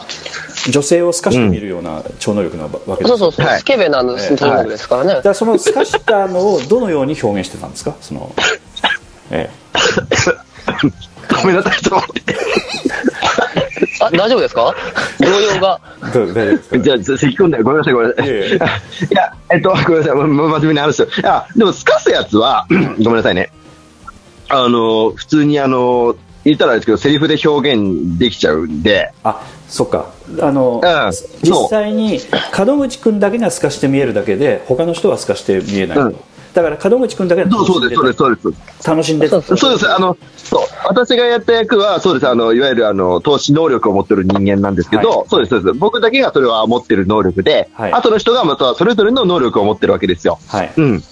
[0.70, 5.14] 女性を透かして見るような超能力なわけですそうそうそう、はいスケベなのええ超能力ですからね。
[5.16, 7.96] だからその透かしたのをどのように表現してたんですか？
[8.02, 8.34] その、
[9.32, 9.50] え
[11.42, 12.36] ごめんなさい、ちょっと待って。
[14.02, 14.74] あ、大丈夫ですか？
[15.20, 15.80] 動揺が。
[16.08, 16.80] えどう大丈夫ですか？
[16.80, 18.28] じゃあ、咳込んで、ごめんなさい、ごめんなさい。
[18.28, 18.60] いえいえ い
[19.16, 21.08] や、えっと、ごめんなさい、ま真面目に話すよ。
[21.08, 22.66] いや、でも、すかすやつは、
[23.04, 23.52] ごめんなさいね。
[24.50, 31.12] あの、普通にあの、言ったらですけど、セリフで表現できちゃうんで、あそっかあの、うん
[31.44, 32.20] 実際に
[32.66, 36.16] 門口君だけが透かして見えるだけで他の人は透かして見えない、うん
[36.54, 38.90] だから門口君だけがそうそうです、そうです、そうです。
[38.90, 39.88] 楽しんでそうです。
[39.88, 40.68] あの、そう。
[40.88, 42.28] 私がやった役は、そうです。
[42.28, 45.74] あの、いわゆる、あの、投資能力を持ってる人間なんですけど、はいそうです、そうです。
[45.78, 50.40] 僕だけがそれは持ってる能力で、はい後の人がまたそれぞれの能力を持ってるわけですよ。
[50.48, 51.04] はいうん。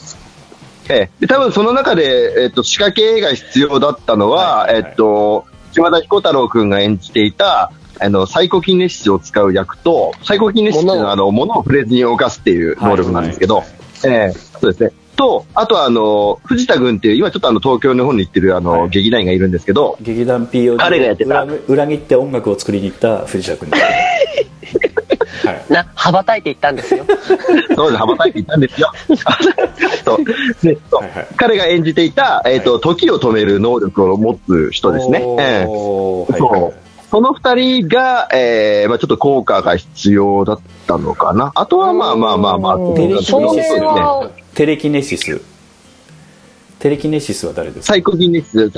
[0.89, 1.10] ええ。
[1.19, 4.89] で、多分その中で、えっと、仕掛けが必要だったのは、はいはいはい。
[4.89, 13.67] えっと、島田彦太郎くんが演じていた、あの、サイコキネシスを使う役と、サイコキネシスっていうのは、あの、物を触れずに動かすっていう能力なんですけど、はい
[14.06, 14.32] ええ。
[14.32, 14.91] そうですね。
[15.15, 18.89] と、あとはあの、藤田軍っていう、今ちょっとあの、東京の方に行ってるあの、はい。
[18.89, 21.43] 劇団員がいるんですけど、劇団 POD 彼がやってた。
[21.43, 23.84] 裏裏切って音楽を作りに行った藤田君です、
[25.48, 27.06] はい、な、羽ばたいていったんですよ。
[27.76, 28.92] そうです、羽ばたいていたんですよ。
[30.06, 30.26] そう。
[30.66, 31.02] でそう。
[31.02, 31.28] はいはい。
[31.36, 35.22] 彼が演じていた、えっ、と、時を止める能力を持つ人ですね。
[35.68, 36.88] そう。
[37.10, 41.52] その二人が、えーまあちょっと効果が必要だったのかな。
[41.56, 43.82] あとはまあまあまあまあ、うんテレキネシス。
[43.82, 45.42] はテレキネシス。
[46.80, 47.94] テレキネシスは誰ですか？
[47.94, 48.72] サイコキネシス。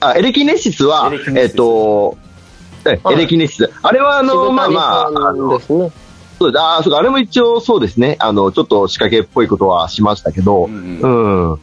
[0.00, 2.27] あ、エレキネシスはえっ、と、えはい
[2.92, 3.70] エレキネシス。
[3.82, 5.92] あれはあの、まあまあ、あのさんですね。
[6.38, 6.62] そうです。
[6.62, 8.16] あーそうか、あれも一応そうですね。
[8.20, 11.58] あの、ちょっと仕掛けっぽいことはしましたけど、ううんん。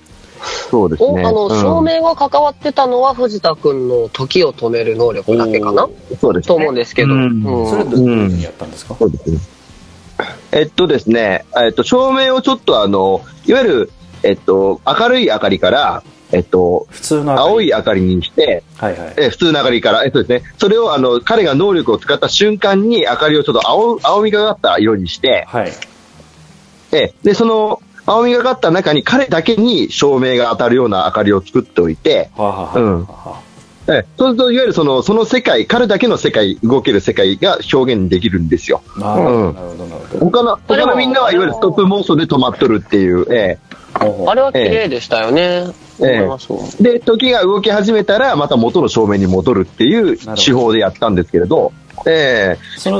[0.69, 1.23] そうですね。
[1.23, 5.87] おあの、うん照明が関わってたのは藤田くんの時を止める能力だけかな？
[6.19, 6.47] そうですね。
[6.47, 7.13] と思うんですけど。
[7.13, 9.39] うんうんそれはどういうふうにやったんですか、そうですね。
[10.51, 13.91] えっとですね、えっと、照明をちょっとあの、いわゆる、
[14.23, 16.03] えっと、明るい明かりから、
[16.35, 19.13] えっと、普通の青い明かりにして、はいはい。
[19.15, 25.71] え普通の明かりから、えっとですね、それをあの、彼が能力を使った瞬間に明かりをちょっと青、青みがかった色にして、はい。
[26.91, 33.05] えで、その、青みがかった中に彼だけに照明が当たるような明かりを作っておいて、はあ、はあはあうん。
[33.05, 33.41] は
[33.87, 38.81] えそうすると、いわゆるその、その世界、彼だけの世界、動ける世界が表現できるんですよ。
[38.97, 39.53] あなるほどうん。
[39.53, 45.67] なるほど他の、他のみんなはいわゆるストップモーションで止まっとるっていう、えほうほうあれは綺麗でしたよね。
[45.97, 46.59] 思いますわ。
[46.79, 51.71] えで、時が動き始めたら、また元の照明に戻るっていう手法でやったんですけれど、
[52.05, 52.99] えその、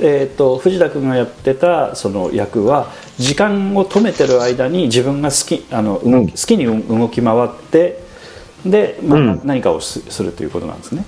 [0.00, 8.02] えー、と藤田君がやってたその役は時間を止めてる間に自分が好きあの動き好きに動き回って
[8.64, 9.40] で、まあうん。
[9.44, 11.04] 何かをすするということなんですね。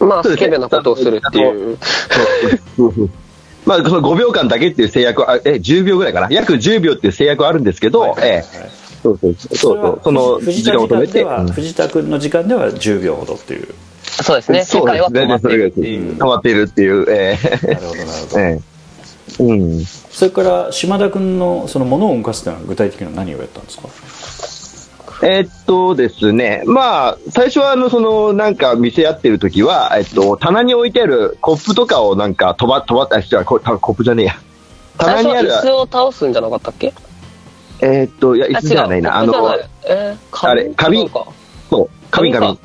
[0.00, 1.78] まあ、そうですねスケベなことをするっていう。
[3.64, 6.28] えまあ、その5秒間だけっていう制約は、あえ、10秒ぐらいかな。
[6.30, 8.70] 約10秒っていう制約はあるんですけど、ええ
[9.02, 11.24] そうそうそうそうそう、その藤時間を止めて。
[11.52, 13.68] 藤田君の時間では10秒ほどっていう。
[14.04, 14.60] そうですね。
[14.64, 15.00] 世そうですね。
[15.00, 18.40] 界は止まっているって止まっているっていう、えなるほどなるほど。
[18.40, 18.72] えええ
[19.44, 19.84] うん。
[19.84, 23.88] それから島田君のその物を動かすというのは具体的には何をやったんですか？
[25.24, 34.34] えーっとですね、まあ、最初はあの、その、なんか見せ合ってる時は、えっと、棚に置いてあるコップとかをなんか飛ば、飛ばった、違う、コップじゃねえや。
[34.98, 36.92] 棚にある椅子を倒すんじゃなかったっけ？
[37.80, 39.16] えーっと、いや、椅あ、子じゃないな。
[39.16, 39.32] あの
[39.88, 41.26] えー、あれ花瓶か。
[41.70, 42.58] そう、花瓶花瓶。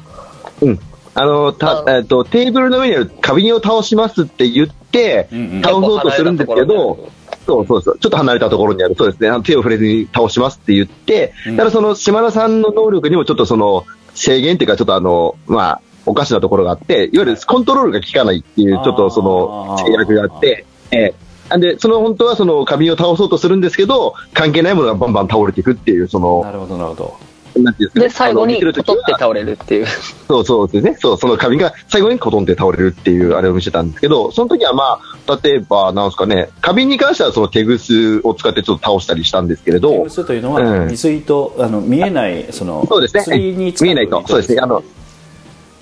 [0.62, 0.80] うん。
[1.20, 5.62] あの、た、あえっと、テーブルの上にある花瓶を倒しますって言って、うんうん。
[5.64, 7.10] 倒そうとするんですけど、
[7.48, 11.58] そうそうそう、ちょっと離れたところにある、そうですね、あの手を触れずに倒しますって言って、うん。
[11.58, 21.14] ただその島田さんの能力にもちょっとその制限っていうか、ちょっとあの、まあ、おかしなところがあって、いわゆるコントロールが効かないっていう、ちょっとその制約があって、ええ。
[21.50, 27.18] なんで、その本当はその花瓶を倒そうとするんですけど、関係ないものがバンバン倒れていくっていう、その、なるほどなるほど。
[27.64, 29.88] なんていうんですかねで、最後にコトって倒れるっていう。
[30.28, 30.98] そうそうですね。
[31.00, 43.38] そう、その花瓶が最後にコトンって倒れるっていうあれを見せたんですけど、その時はまあ、例えば、なんですかね、花瓶に関してはその手ぐすを使ってちょっと倒したりしたんですけれど、テグスというのはうん水糸あの見えないそのそうですね。
[43.38, 44.24] に見えないと。
[44.28, 44.62] そうですね。
[44.62, 44.84] あの、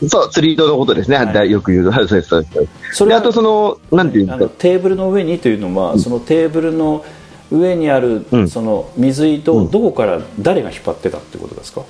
[0.07, 1.17] そう、釣り糸のことですね。
[1.17, 1.89] はいだよく言う。
[1.89, 2.53] はい、そうです、そうです。
[2.53, 4.49] で、それはあとその、なんていうんですか。
[4.57, 7.05] テーブルの上にというのは、そのテーブルの
[7.51, 8.49] 上にある、うん。
[8.49, 11.81] その水糸をどこから誰が引っ張ってたってことですか、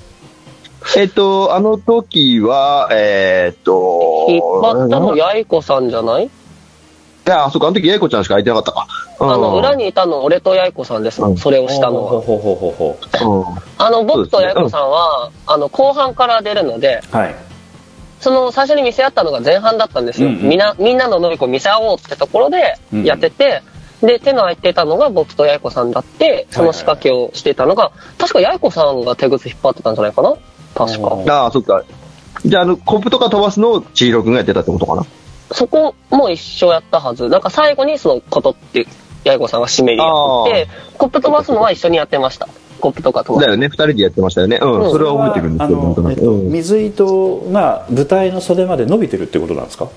[0.96, 6.30] えっと、あの時は、えーっと、引っ張ったの、いやいこさんじゃない？
[7.24, 8.86] や、あそこ、あの時、やいこちゃんしか空いてなかったか。
[9.18, 9.82] あの、裏に。
[9.82, 11.20] にいたの、俺とやいこさんです。
[11.20, 11.36] うん。
[11.36, 12.10] それをしたのは。
[12.12, 13.40] ほうほうほうほうほうう。
[13.40, 13.44] ん。
[13.78, 17.34] あの、僕とやいこさんは、あの、後半から出るので、はい。
[18.20, 20.28] その、最初に見せ合ったのが前半だったんですよ。
[20.28, 20.48] うんうん。
[20.50, 23.60] みんな、みんなの能力を見せ合おうってところでうんやってて、
[24.02, 30.34] で、手の空いてたのが僕とやいこさんだって、その仕掛けをしてたのが、確かやいこさんが手ぐつ引っ張ってたんじゃないかな
[30.74, 31.14] 確か。
[31.14, 31.82] うんああ、そっか。
[32.44, 35.06] じゃあ、あの、コップとか飛ばすのを千尋くんがやってたってことかな。
[35.52, 37.28] そこも一緒やったはず。
[37.28, 38.86] なんか最後にそのことって、
[39.24, 40.08] やいこさんが締めにやっ
[40.46, 42.48] て、コップ飛ばすのは一緒にやってました。
[42.80, 43.46] コップとか飛ばす。
[43.46, 44.58] だよね、二人でやってましたよね。
[44.60, 49.88] うん、うんそれは覚えてるんですけど、なん水糸が舞台の袖まで伸びてるってことなんですか？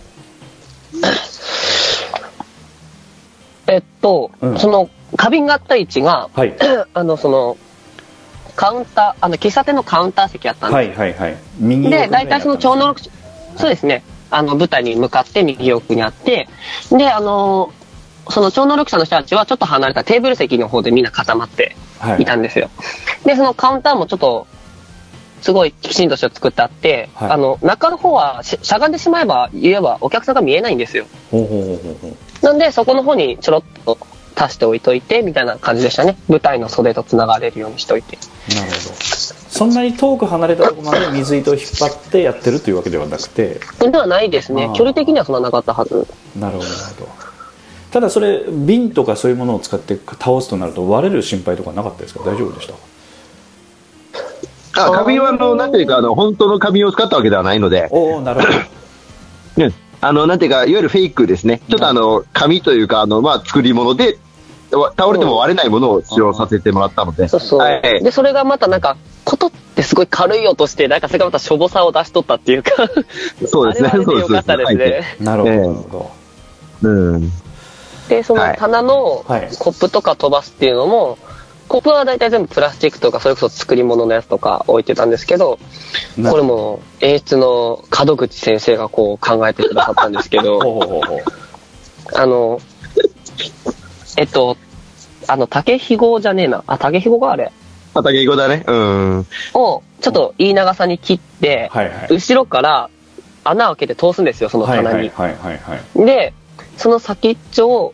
[3.70, 4.60] えっと、うん。
[4.60, 6.56] その、花瓶があった位置が、はい。
[6.94, 7.58] あの、その、
[8.56, 11.00] カウンター、あの、喫茶店のカウンター席やったんです。
[11.00, 11.38] はいはいはい。
[11.60, 13.10] 右で、大体その超能力者、
[13.56, 16.50] そうですね、あの、舞台に向かって右奥にあって、
[16.92, 17.72] で、あの、
[18.30, 21.76] その超能力者の人たちはちょっと離れたテーブル席の方でみんな固まって
[22.20, 22.26] い。
[22.26, 22.70] たんですよ。
[23.26, 24.48] で、そのカウンターもちょっと、
[25.42, 27.32] すごいきちんとして作ってあって、はい。
[27.32, 31.06] あの、中の方はししゃがんでしまえば、言えばお客さんが見えないんですよ。
[31.32, 33.98] ほうほうほうほうなんで、そこの方にちょろっと
[34.36, 36.18] 足しておいといて、みたいな感じでしたね。
[36.28, 38.18] 舞台の袖と繋がれるようにしといて。
[38.56, 38.96] なるほど。
[39.50, 43.60] そんなに遠く離れたところまで水糸を引っ張ってやってるというわけではなくて。
[43.80, 44.70] ではないですね。
[44.76, 46.08] 距離的にはそんななかったはず。
[46.38, 46.70] なるほど。
[46.70, 47.30] なるほど
[47.92, 52.20] ただそれ瓶とかそういうものを使って倒すとなると割れる心配とかなかったですか？
[52.20, 52.68] 大丈夫でし
[54.74, 54.86] た？
[54.86, 59.66] あ、花瓶は、あの、なんていうか、あの、本当の花瓶を使ったわけではないので、おおなるほど。
[59.66, 61.62] うんあの、なんていうか、いわゆるフェイクですね。
[61.70, 64.18] ちょっとあの、紙というか、あの、まあ、作り物で、
[64.72, 67.28] わ倒れても割れないものを使用させてもらったので。
[67.28, 67.60] そうそう。
[67.60, 68.04] はい。
[68.04, 72.72] で、それがまたなんか、ことってすごい軽い音して、なんかそれがまたしょぼさを出しとったっていうか、
[73.48, 75.04] そうですねそうですよかったですね。
[75.20, 76.12] なるほどええなるほ
[76.84, 77.32] うん。
[78.08, 81.29] で、そのはい棚のはいコップとか飛ばすっていうのも、コ
[81.78, 85.60] ップは大体全部プラスチックとか、それこそ作り物のやつとか置いてたんですけど、
[86.18, 90.60] どこれも演出の門口先生がこう考えてくださったんですけど、
[92.14, 92.60] あの、
[94.18, 94.58] えっと、
[95.28, 96.64] あの、竹ひごじゃねえな。
[96.66, 97.52] あ、竹ひごがあれ。
[97.94, 98.64] 畑子だね。
[98.68, 99.28] うん。
[99.54, 102.90] を、ちょっといい長さに切って、はいはい後ろから
[103.44, 105.10] 穴を開けて通すんですよ、そのはい棚に。
[105.10, 106.34] はいはいはいはいで、
[106.78, 107.94] その先っちょを、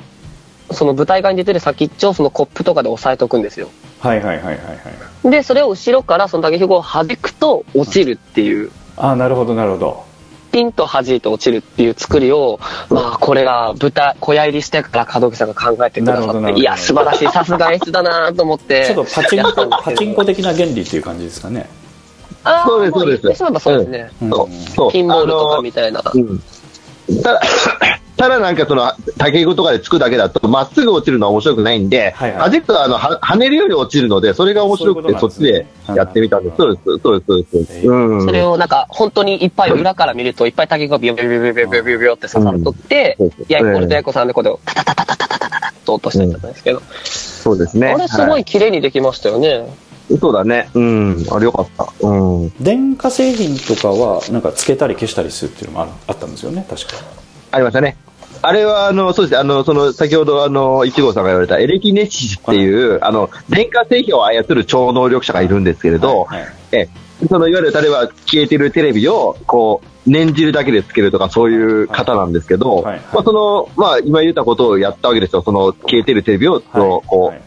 [0.71, 3.69] その舞台側に出てる先っちょをそのコップとかで押さえとくんですよ。
[3.99, 4.73] はいはいはいはいは
[5.27, 10.05] いで、それを後ろからその竹ひごを弾くと落ちるっていう、ああなるほどなるほど
[10.51, 18.85] ピンと弾いて落ちるっていう作りを、まあ、これが舞台、小屋入りしてから門口さんが考えてくださって、なるほどなるほどいや、素晴らしい、さすが演出だなと思って。
[18.85, 21.69] ちょっとパチンやったコパチンコ的な原理っていう感じですかね
[22.45, 24.11] あーそうですそうですそうですね。
[24.21, 24.49] うんそう。
[24.75, 24.91] そう。
[24.91, 26.01] ピンボールとかあみたいな。
[26.05, 26.41] のうん。
[27.21, 27.41] ただ、
[28.17, 36.57] ただなんかその、竹子とかでつくだけだと、まっすぐ落ちるのは面白くないんで、はいはい弾くとあの、は跳ねるより落ちるので、それが面白くて、そっちでやってみたんです。
[36.57, 37.87] そうです、そうです、そうです。
[37.87, 38.25] うん。
[38.25, 47.93] それをなんか、本当にいっぱい裏から見ると、いっぱい竹がビヨビヨビヨビヨビヨビヨビヨって刺さっとってうん、やいこれとやいこさんでこれをタタタタタタタタタと落としていったんですけど、そうですね。
[47.93, 49.65] あれすごい綺麗にできましたよね。
[50.19, 50.69] そうだね。
[50.73, 51.25] うん。
[51.31, 52.07] あれよかった。
[52.07, 52.49] うん。
[52.61, 57.24] 電化製品とかはなんかつけたり消したりするっていうのもあったんですよね確か
[57.55, 57.95] ありましたね。
[58.41, 66.41] あれは、あの、そうですね、あの、その、先ほど、あの、一号さんが言われたエレキネシスっていう、あの、電化製品を操る超能力者がいるんですけれど、はい。
[66.41, 66.89] はいえ、
[67.29, 72.83] その、いわゆる、例えば、消えてるテレビを、こう、念じるだけでつけるとか、そういう方なんですけど、はい。
[72.83, 73.01] はい。
[73.13, 75.41] まあ、その、まあ、今言ったことをやったわけですよ。
[75.41, 77.41] その、消えてるテレビを、こう、はい。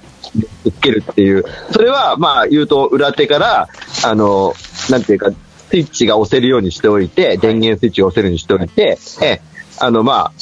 [0.70, 1.44] つけるっていう。
[1.70, 3.68] それは、まあ、言うと、裏手から、
[4.04, 4.54] あの、
[4.88, 5.30] なんていうか、
[5.70, 9.40] スイッチが押せるようにしておいて、電源スイッチが押せるようにしておいて、え、
[9.80, 10.32] あの、まあ、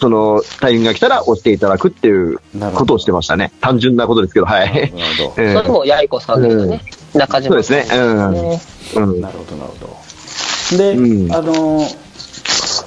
[0.00, 2.38] その、タイミングが来たら押していただくっていう
[2.74, 3.50] ことをしてましたね。
[3.60, 4.68] 単純なことですけど、はい。
[4.92, 5.54] なるほええ。
[5.54, 6.82] それもやいこさんでしたね。
[7.14, 7.98] 中島さんそうですね。
[8.96, 9.20] うん。
[9.20, 9.86] なるほどなるほ
[10.72, 10.76] ど。
[10.76, 11.32] で、うん。
[11.34, 11.80] あの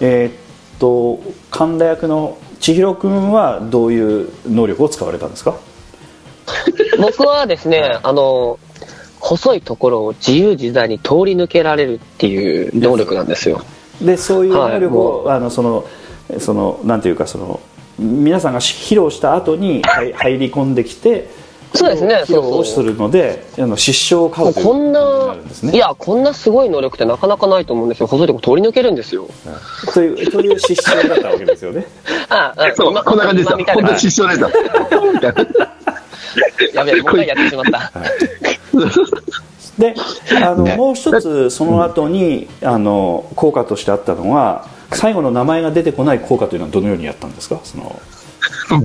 [0.02, 0.34] えーっ
[0.80, 1.20] と
[1.52, 5.56] 神田役の千尋君はどういう能力を使われたんですか？
[7.02, 8.60] 僕はですね、あの、
[9.20, 13.62] 細いところを自由自在に通り抜けられるっていう能力なんですよ。
[14.02, 15.86] でそういう能力はいを、あのその
[16.40, 17.60] そのなんていうかその
[17.98, 21.30] 皆さんが披露した後に入入り込んできて
[21.74, 28.08] そうですね披露をするのであの失笑を買うというこんなねいや、こんなすごい能力ってなかなかないと思うんですよ。
[28.08, 29.28] 細いとこ通り抜けるんですよ。
[29.94, 31.86] というという失笑だったわけですよね
[32.30, 33.60] ああ、そう、今こんな感じですよ。
[33.60, 34.60] 今みたいな本当に失笑ですよ。
[36.74, 37.92] やべえ、もう一回やってしまった。
[39.80, 39.96] で
[40.44, 40.76] あの、ね。
[40.76, 47.60] もう一つその後に、あの効果としてあったのは最後の名前が出てこない効果というのはどのようにやったんですか？
[47.64, 48.00] その。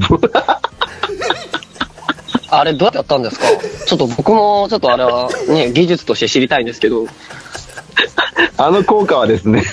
[2.51, 3.47] あれどうやってやったんですか？
[3.87, 7.07] ちょっと僕も、ちょっとあれはね、技術として知りたいんですけど。
[8.57, 9.65] あの効果はですね、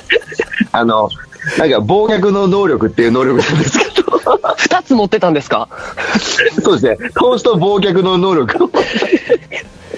[0.72, 1.10] あの、
[1.58, 4.18] なんか、暴虐の能力っていう能力なんですけど、
[4.56, 5.68] 二つ持ってたんですか？
[6.62, 8.70] そうですね、投資と暴虐の能力を。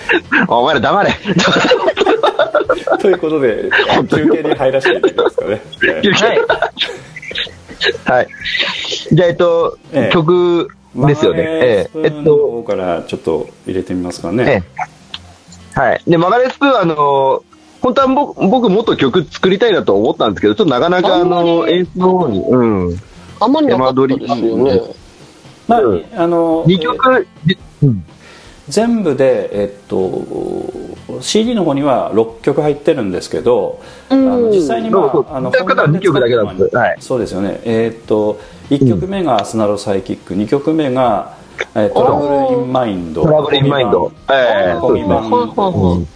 [0.49, 1.15] お前ら黙れ。
[3.01, 3.69] ということで
[4.09, 6.39] 中継に入らせていただきますかね、えーはい。
[8.05, 8.29] はい。
[9.13, 11.43] じゃあ、えっと、ええ曲ですよね。
[11.43, 14.83] えええっと、方からちょっと入れてみますかね、え
[15.77, 16.03] えはい。
[16.07, 17.43] で、マガレースプーン、あの、
[17.83, 23.01] 本当は僕、僕もっと曲作りたいなと思ったんですけど、ちょっとなかなか、ああんまの、り演出の方に、うん。
[23.39, 24.81] あんまりなかったですよね。
[25.69, 28.05] まあうんあの2曲、でうん
[28.69, 30.25] 全部で、えっと、
[31.21, 35.27] CD の方には6曲入ってるんですけど、あの実際に、まそうそう。
[35.31, 36.97] あ、あの歌う方は二曲だけなんですはい。
[37.01, 38.41] そうですよね、えっと
[38.71, 41.37] 1曲目が「スナロサイキック」2曲目が
[41.77, 41.93] 「えー。
[41.93, 44.11] トラブル・イン・マインド」トラブルインマインド。
[44.31, 46.07] ええアコギ版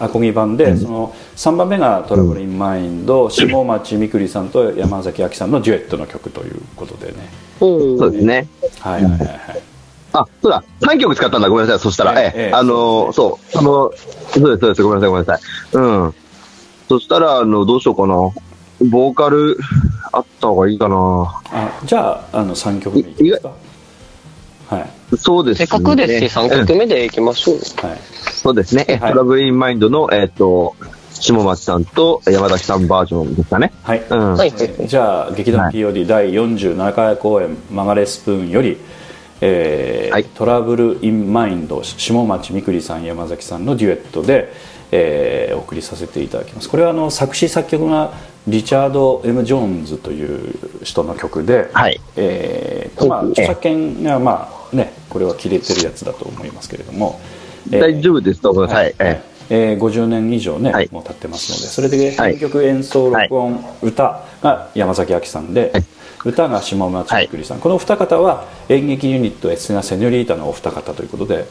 [0.00, 7.14] アコギ版で、その3番目が「トラブル・イン・マインド」下町みくりさんと山崎亜紀さんのデュエットの曲ということでね。
[7.60, 7.98] うん。
[7.98, 8.46] そうですね。
[8.78, 9.67] はいはいはいはい
[10.20, 12.20] あ、そうだ、3曲使ったんだ、ごめんなさい、そしたら。
[12.20, 13.92] えええあの、そう、その、
[14.32, 15.40] そうです、そうです、ごめんなさい、ごめんなさい。
[15.72, 16.14] うん。
[16.88, 18.14] そしたら、あの、どうしようかな。
[18.90, 19.58] ボーカル、
[20.12, 21.40] あった方がいいかな。
[21.50, 23.50] あじゃああの3曲目いきますか？
[24.68, 25.66] はいそうですね。
[25.66, 27.56] せっかくですし、3曲目でいきましょう。
[27.86, 27.98] はい
[28.32, 28.84] そうですね。
[28.88, 30.76] えはいトラブルインマインドの、えっ、と、
[31.12, 33.72] 下松さんと山崎さんバージョンですかね。
[33.82, 34.34] はい、うん。
[34.34, 38.76] はいえーじゃあ劇団はい POD 第47回公演「曲がれスプーン」より、
[39.40, 40.24] えーはい。
[40.24, 44.52] トラブル・イン・マインド下町みくりさん山崎さんのデュエットで、
[44.90, 46.68] えーお送りさせていただきます。
[46.68, 48.12] これはあの作詞作曲が
[48.46, 52.00] リチャード・ M・ ジョーンズという人の曲で、はい。
[52.16, 57.20] えーとまあ、ええ著作権がまあねこれは切れてるやつだと思いますけれども、
[57.70, 58.76] えー大丈夫ですと思います。
[58.76, 58.94] はい。
[58.98, 60.88] ええー50年以上ね、はい。
[60.90, 62.32] もう経ってますのでそれではい。
[62.32, 65.84] 編曲演奏録音、歌が山崎亜紀さんで、はい
[66.24, 71.46] 歌が下松みくりさん、このお二方は演劇ユニットエスナ・セニョリータのお二方ということで、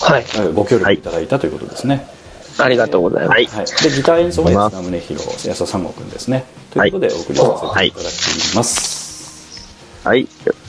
[0.00, 0.22] はい。
[0.22, 2.06] えーご協力いただいたということですね、
[2.58, 3.36] ありがとうございます。
[3.36, 3.46] はい。
[3.46, 6.44] はい、でギター演奏が安田宗弘安田三郷君ですね。
[6.70, 10.26] ということでお送りさせていただきます、はい。
[10.44, 10.63] Rubbing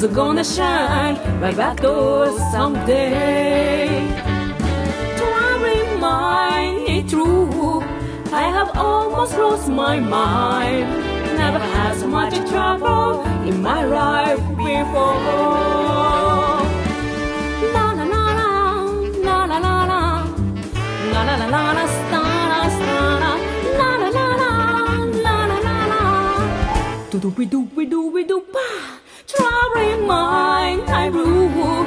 [0.00, 4.08] the sun's gonna shine right back door someday.
[5.18, 5.24] To
[5.62, 7.82] remind it true,
[8.32, 10.88] I have almost lost my mind.
[11.36, 15.20] Never had so much trouble in my life before.
[17.74, 18.50] La la la la,
[19.26, 20.02] la la la la,
[21.12, 22.22] la la la la la, sta
[22.52, 22.62] la
[23.22, 23.32] la,
[23.78, 24.52] la la la la,
[25.24, 26.02] la la la.
[27.10, 29.09] Do do be do be do be do ba.
[29.30, 31.84] Trouble mine I rule,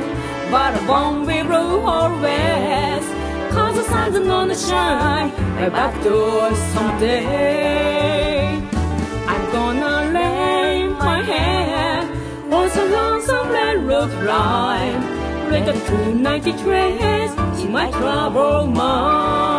[0.50, 3.06] but I won't be rule always.
[3.54, 8.62] Cause the sun's gonna shine right back door someday.
[9.28, 12.06] I'm gonna lay my head
[12.54, 15.02] on some lonesome railroad line.
[15.52, 17.32] With the 290 trains
[17.62, 19.53] in my troubled mind.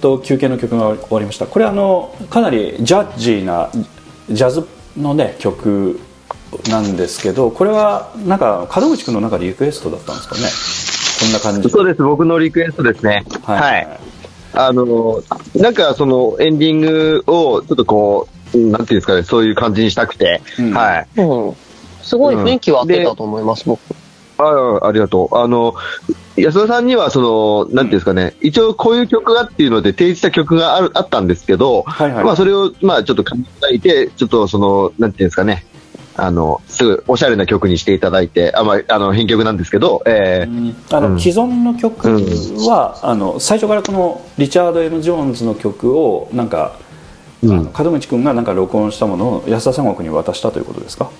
[0.00, 3.70] と休憩の曲が終わりましたこれあのかなりジャッジーな
[4.30, 6.00] ジャズのね曲
[6.68, 10.42] なんですけどこれはなんか門口君の中でリクエストだったんですかね？
[11.20, 13.26] こんな感じそうです、僕のリクエストですね。
[13.42, 14.00] はいはい。
[14.54, 15.22] あの、
[15.54, 21.20] なんかそのエンディングをちょっとこう、なんていうんですかね、そういう感じにしたくて、うんはい。
[21.20, 21.54] うん。
[22.02, 23.80] すごい雰囲気は合ってたと思います、僕。
[24.40, 25.36] あありがとう。
[25.38, 25.74] あの、
[26.36, 32.24] 安田さんには、その、なんていうんですかね、一応こういう曲がっていうので提示した曲があるあったんですけど、はいはい。
[32.24, 33.36] まあそれを、まあちょっと考
[33.72, 35.64] えて、ちょっとその、なんていうんですかね、
[36.16, 40.74] あの、すぐおしゃれな曲にしていただいて、あ、まあ、あの、編曲なんですけど、えー。
[40.96, 41.20] あの、うん。
[41.20, 42.08] 既存の曲
[42.68, 46.76] は、あの最初からこのリチャード・ M・ ジョーンズの曲をなんか、
[47.42, 47.70] うん。
[47.72, 51.10] 門口君がなんか録音したものを安田三国に渡したということですか？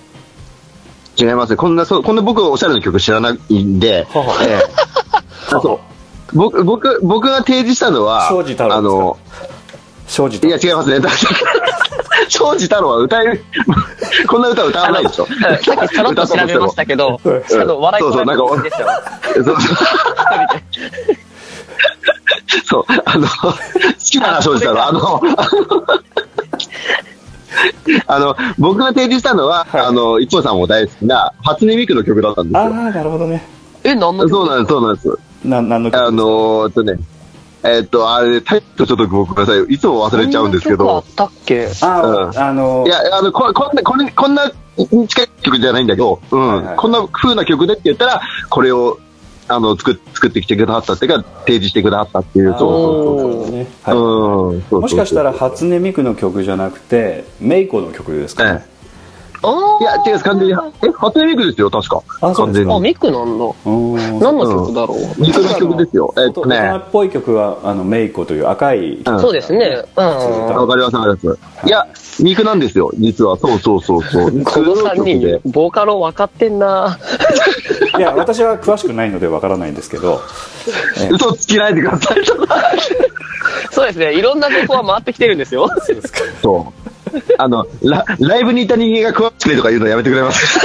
[1.18, 1.56] 違いますね。
[1.56, 6.36] こんな、そう、こんな僕おしゃれな曲知らないんで、ははえー あそう。
[6.36, 8.76] 僕、僕、僕が提示したのは、庄司太郎ですか？
[8.78, 9.18] あの、
[10.06, 11.00] 庄司いや違いますね。
[12.28, 13.44] 庄司太郎は歌える、
[14.28, 15.26] こんな歌歌わないでしょ。
[15.26, 18.88] さっきちょろっと調べましたけど、うんあの、笑いそうそうなんか声でしたよ。
[19.34, 19.56] そうそう
[22.66, 23.54] そう、あの、好
[23.98, 24.86] きだな、庄司太郎。
[24.86, 25.20] あの、
[28.06, 32.61] あの、僕が提示したのは、あの、一方さんも大好きな、初音ミクの曲だったんですよ。
[32.61, 33.42] ああなるほどね
[33.84, 35.18] え、なんのそうなんです、そうなんです。
[35.44, 36.98] な何の曲あのー、とね、
[37.62, 39.62] えっと、あれ、タイトルちょっとごめんなさい。
[39.74, 41.04] いつも忘れちゃうんですけどあっ。
[41.14, 44.50] たっけあうんあのいや、あの、ここんな、これ、こんな
[45.08, 48.98] 近い曲じゃないんだけど、うん、はいはいこんな風な曲でって言ったら、これを、
[49.53, 53.66] あの、作っ、作ってきてくださったっていうか、提示してくださったっていう、そうそ
[54.53, 54.80] うそう。
[54.80, 58.64] もしかしたら初音ミクの曲じゃなくてメイコの曲ですかね、
[59.80, 60.55] いや、違うです、完全に。
[60.55, 60.57] え、
[60.99, 62.03] 初音ミクですよ、確か。
[62.20, 62.80] あそうですかあ、完全に。
[62.80, 63.45] ミクなんだ。
[63.64, 65.20] うん何の曲だろう？
[65.20, 66.12] ミクの曲ですよ。
[66.18, 69.82] えっと大人ね、っぽい曲はあのメイコという赤い、うんそうですね。
[69.97, 70.05] うん。
[70.05, 71.66] わかります、わかります。
[71.66, 71.86] いや、
[72.20, 73.38] ミクなんですよ、実は。
[73.38, 74.30] そうそうそうそう。
[74.45, 76.99] この3曲人で、ボーカロ分かってんな。
[77.99, 80.22] いや私は詳しくないのでわからないんですけど
[81.11, 82.18] 嘘つきないでください。
[83.72, 84.14] そうですね。
[84.14, 85.68] いろんな情報は回ってきてるんですよ。
[86.43, 86.91] そう。
[87.38, 90.58] あの、ラライブにいた人間が詳しくてとか言うのやめてくれます。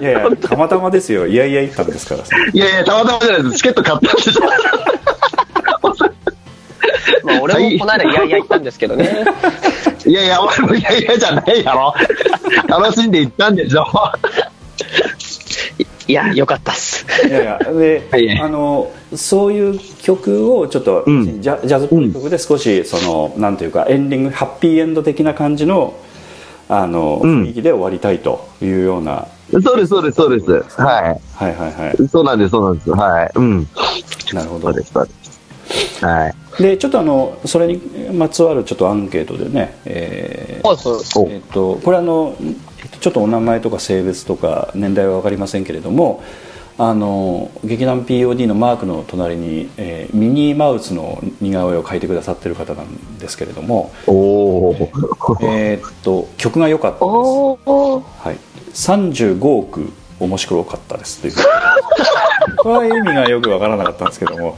[0.00, 3.56] いやいやたまたまですよいやいや言ったんですからさいやいや、たまたまじゃないです。
[3.56, 4.44] チケット買ったんですよ。
[7.24, 9.24] まあ、俺もこの間、いやいや言ったんですけどね。
[10.06, 11.94] いやいや、俺もいやいやじゃないやろ。
[12.68, 13.86] 楽しんで行ったんでしょ。
[16.06, 17.06] いや、よかったっす。
[17.26, 25.94] いやいやで、はいあのそういう曲をちょっと、うんジャジャズっぽい曲で少しそのなんていうかエンディングハッピーエンド的な感じの
[26.68, 29.28] あの、うん雰囲気で終わりたいというような、
[29.62, 30.80] そうです、そうです、そうです。
[30.80, 32.08] ははいはいはいい。
[32.08, 32.90] そうなんです、そうなんです。
[32.90, 33.30] はい。
[33.34, 33.68] うん。
[34.32, 36.04] なるほどそうです、そうです。
[36.04, 36.34] はい。
[36.62, 37.78] でちょっとあのそれに
[38.12, 41.04] まつわるちょっとアンケートでね、えーはいはい。
[41.16, 42.54] おえっと、これあのえっと
[43.04, 46.24] ちょっとお名前とか性別とか年代は分かりませんけれども
[46.78, 54.88] あの劇団 POD のマークの隣に、えーミニーマウスの似顔絵を描いてくださってる方なんですけれども、おー。
[55.42, 57.06] えーっと曲が良かったです。
[57.06, 58.38] はい、
[58.72, 61.34] 35億面白かったですという
[62.58, 64.56] これは意味がよく分からなかったんですけども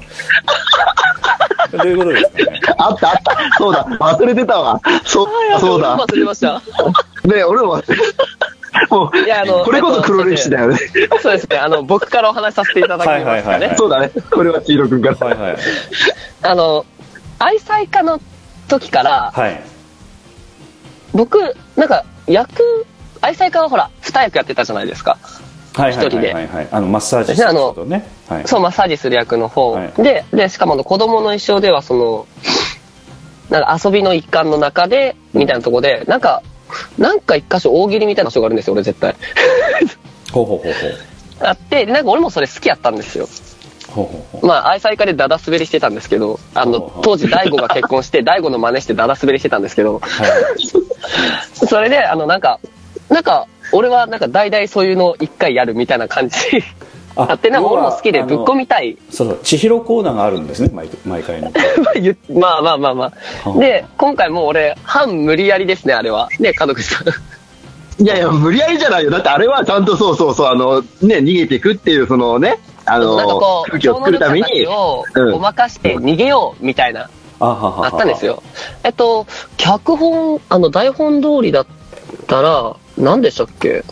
[1.73, 2.61] どういうことですかね？
[2.79, 3.37] あった、あった。
[3.59, 3.85] そうだ。
[3.85, 4.81] 忘れてたわ。
[5.05, 5.29] そう
[5.59, 5.97] そうだ。
[5.99, 6.63] 忘れました。
[7.25, 7.99] ね俺も忘れ
[8.91, 10.79] もう、いやあのこれこそ黒歴史だよね。
[11.21, 11.59] そうですね。
[11.59, 13.77] あの、僕からお話しさせていただきますかはいはいはいはねい。
[13.77, 14.11] そうだね。
[14.31, 15.17] これは千尋くんから。
[15.27, 15.57] はいはい
[16.43, 16.87] あの、
[17.41, 18.21] 愛妻家の
[18.69, 19.61] 時から、はい
[21.13, 21.39] 僕、
[21.77, 22.87] なんか、役、
[23.27, 25.19] 愛妻家はほら、二役やってたじゃないですか。
[25.75, 26.47] はいはい一人ではい。
[26.47, 28.07] はいあのマッサージする人ね。
[28.29, 28.47] はい。
[28.47, 29.73] そう、マッサージする役の方。
[29.73, 29.93] はい。
[30.03, 32.27] で、で、しかもあの子供の一生では、その、
[33.51, 36.43] なんか遊びの一環の中で、みたいなとこで、なんか、
[36.99, 39.17] なんか一箇所大喜利みたいな場所があるんですよ、俺絶対。
[40.33, 40.95] ほうほうほうほう。
[41.41, 43.29] あって、でなんか俺もそれ好きやったんですよ。
[44.43, 50.67] まあ、愛妻家でダダ滑りしてたんですけど、あの当時大悟が結婚して、大悟の真似してダダ滑りしてたんですけど、はい。
[51.67, 52.61] それで、あの、なんか、
[53.09, 56.37] なんか、俺はなんか大々そういうのを一回やるみたいな感じ
[57.17, 58.97] あって、なんか俺も好きでぶっ込みたい。
[59.11, 61.51] そうそう千尋コーナーがあるんですね毎毎回の
[62.39, 63.13] まあまあまあま
[63.45, 63.59] あ。
[63.59, 66.29] で、今回もう俺、半無理やりですね、あれは。
[66.39, 67.09] ね、門口さん。
[68.03, 69.11] いやいや、無理やりじゃないよ。
[69.11, 77.09] だってあれはちゃんとそうそうそう、あの、ね、逃げていくっていう、そのね、あのなんかこ、う、空気を作るために、をうんごまかして逃げようみたいな、
[77.41, 78.43] あはははあったんですよ。
[78.85, 79.27] えっと、
[79.57, 81.67] 脚本、あの、台本通りだっ
[82.27, 83.85] たら、何でしたっけ？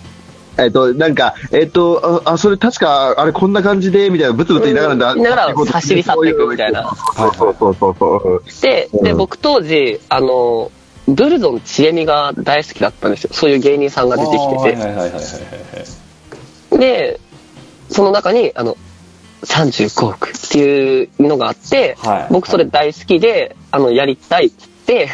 [0.57, 8.43] えっと、なんか、えっと、あ、あそれ確か、あれこんな感じで、みたいな、ブツブツ言いながらだ、うん言いながら走り去っていくみたいなそうそうそうそうそう。
[8.63, 10.71] で、で、うん僕当時、あの、
[11.09, 13.31] ブルゾンちえみが大好きだったんですよ。
[13.33, 14.49] そういう芸人さんが出てき
[16.71, 16.79] てて。
[16.79, 17.21] で、
[17.91, 18.77] その中に、あの、
[19.43, 25.09] 35億っていうのがあって、はい僕それ大好きで、あの、やりたいって、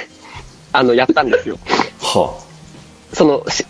[0.72, 1.58] あの、やったんですよ。
[2.02, 2.38] は
[3.14, 3.64] その、し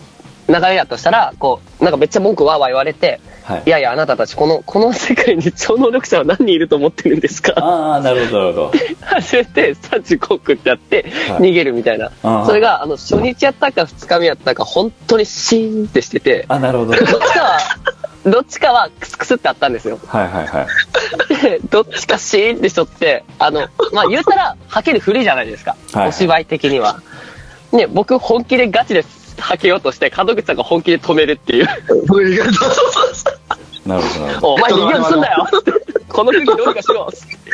[0.52, 3.62] 流れやとしたら、こう、なんかめっちゃ文句わーわー言われて、あはい。
[3.66, 7.52] いやいや、あなたたち、この、この世界に超能力者は何人いると思ってるんですか？
[7.56, 8.72] ああなるほどなるほど。
[9.02, 11.38] 初めて35億ってやって、はい。
[11.40, 12.10] 逃げるみたいな。
[12.46, 16.92] それが、あの、初日やったか2日目やったか、本当にシーンってしてて、あなるほど。
[16.94, 17.58] どっちかは、
[18.26, 19.98] どっちかはクスクスってあったんですよ。
[20.06, 21.42] はいはいはい。
[21.42, 25.76] で、どっちかシーンってしとって、あの、まあ、言うたら、はけるふりじゃないですか。
[25.92, 27.00] はいお芝居的には。
[27.72, 29.02] ね、僕本気でガチで
[29.40, 31.66] はけようとして、門口さんが本気で止めるっていう。
[33.86, 35.48] なるほどなるほどお前逃げようとすんだよ
[36.08, 37.10] この国どうにかしろ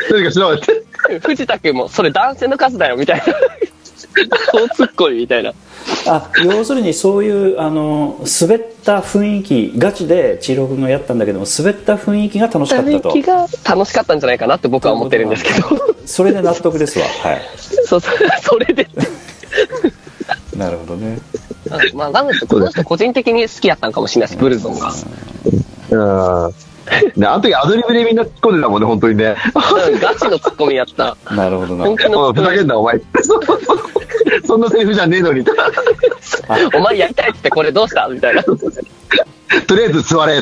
[0.09, 0.83] とにかくしろって。
[1.21, 3.25] 藤田君も、それ男性の数だよ、みたいな。
[4.53, 5.53] そうツッコミみたいな。
[6.09, 15.95] あ要するにそういうあの滑った雰囲気ガチで千尋君がやったんだけども滑った雰囲気が楽しかったと気が楽しかったんじゃないかなって僕は思ってるんですけど。
[16.07, 18.89] それで納得ですわはいそう、それで。
[20.57, 21.19] なるほどね
[21.95, 24.93] まあ、なので、この人個人的に好きやったんかもしれないです、ブルゾンが。
[25.91, 26.55] うん。
[27.17, 29.37] ね、あの時アドリブでみんな突っ込んでたもんね、本当にね。
[29.55, 31.17] うんガチのツッコミやった。
[31.35, 33.01] なるほどな本気のふざけんな、お前。
[34.47, 35.45] そんなセリフじゃねえのに。
[35.45, 35.53] と
[36.75, 38.07] お前やりたいってこれどうした？
[38.09, 38.43] みたいな。
[38.43, 40.41] りあえず座れ。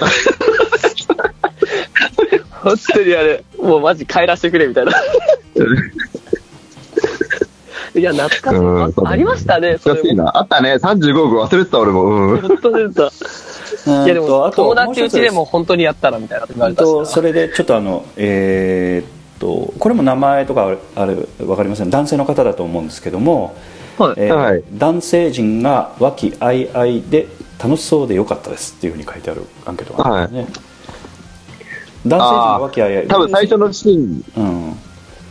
[2.93, 4.93] 当にあれ、もうマジ帰らせてくれみたいな。
[7.95, 9.05] いや、懐かしい。
[9.07, 10.01] あありましたね、それも。
[10.03, 10.39] 難しいな。
[10.39, 10.75] あったね。
[10.75, 12.05] 35億忘れてた、俺も。
[12.05, 12.41] うん。
[12.41, 13.11] 本当出た。
[14.05, 23.55] いやでも、友達うちでも本当にやったらみたいなって言われたそれでちょっとあのえーっとこれも名前とかあるある分かりません男性の方だと思うんですけども、
[23.99, 27.27] はいえーはい男性陣が和気あいあいで
[27.63, 30.65] 楽しそうでよかったですっていうふうに書いてあるアンケートがあるんですね、
[32.07, 34.25] 男性陣が和気あいあい多分最初のシーン。
[34.37, 34.77] うん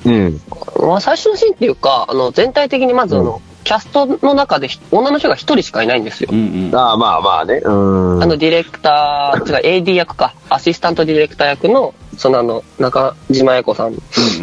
[0.06, 0.42] うん。
[0.88, 6.30] まあ、最初のシーンっていうか、あの、全体的にまずあの、キャストの中でひ女の人が一人しかいないんですよ。
[6.32, 7.62] うんうんああ、まあまあね。
[7.64, 8.24] うん。
[8.24, 13.96] あの、ディレクター、違う、AD 役か、アシスタントディレクター役の、そのあの、中島英子さん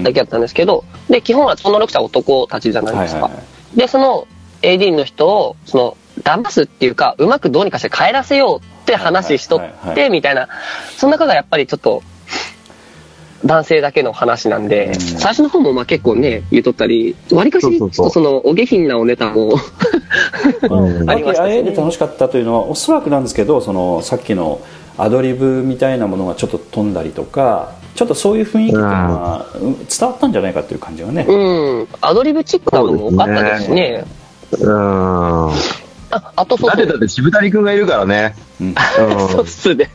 [0.02, 3.22] だけやったんですけど、で、基本は超能力者は男たちじゃないですか。
[3.22, 4.26] はいはいはいで、その
[4.62, 10.48] AD の人を、その、騙すっていうか、うまくどうにかして帰らせようって話しとはいはいはいはって、みたいな、
[10.96, 12.02] その中がやっぱりちょっと、
[13.44, 19.54] 男性だけの話なんで、最初の方もまあ結構ね、言うとったり、わりかし、ちょっとその、お下品なおネタも、
[20.68, 21.10] うん。
[21.10, 21.54] ありましたしね。
[21.54, 24.60] あえて楽しかったというのはおそらくなんですけどそのさっきの
[24.98, 34.04] アドリブみたいなものがちょっと飛んだりとかちょっとそういう雰囲気っていうのはうん伝わったんじゃないかという感じがね、うん、アドリブチックなのも多かったですしね。
[34.58, 35.50] うん。
[35.50, 36.76] あ、あとそうそう。
[36.76, 38.34] だってだって渋谷君がいるからね。
[38.60, 38.74] うん。
[39.30, 39.90] そうっすね。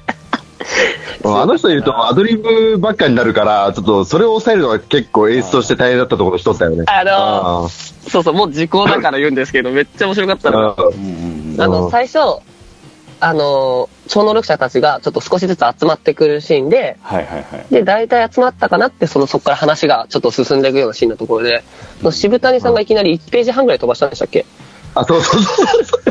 [1.24, 1.42] うん。
[1.42, 6.86] あの人いるとアドリブばっかになるから、ちょっとそれを抑えるのが結構演出として大変だったところの一つだよね。
[6.88, 10.76] あのあそうそう、もう時効だから言うんですけど、めっちゃ面白かったの。
[10.78, 11.92] あの、うん。
[11.92, 12.20] 最初、
[13.20, 17.74] あの、超能力者たちがちょっと少しずつ集まってくるシーンで、はいはいはい。
[17.74, 21.64] で、大体集まったかなって、その、そこから話がちょっと進んでいくようなシーンのところで、
[22.12, 24.46] 渋谷さんがいきなり1ページ半ぐらい飛ばしたんでしたっけ？
[24.94, 26.05] あ、そうそうそうそう。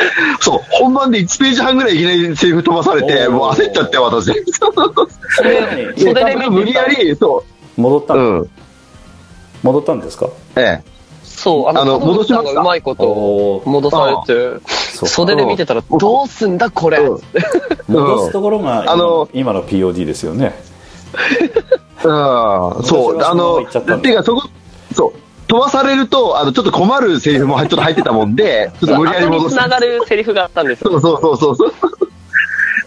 [0.40, 4.26] そう、本番で1ページ半ぐらいいきなりセリフ飛ばされて、もう焦っちゃって、私。
[5.36, 7.44] それそれで多分無理やり、そ
[7.76, 8.50] 戻ったう、んうん。
[9.62, 10.28] 戻ったんですか？
[10.56, 10.90] ええ。
[11.24, 12.60] そう、あの、あの戻しました。
[12.60, 14.60] うまいこと戻されて、
[14.94, 17.20] そう袖で見てたら、どうすんだこれ、うん。
[17.88, 20.54] 戻すところが今あの今の POD ですよね。
[22.02, 24.42] うん、そう、あのっていうか、そこ、
[24.94, 25.12] そう、
[25.50, 29.56] 飛ばされると、あの、ちょっと困るセリフもちょっと入ってたもんで、 ちょっと無理やり戻す。
[29.56, 30.92] 後に繋がるセリフがあったんですよ。
[30.92, 31.72] そうそうそうそうそう。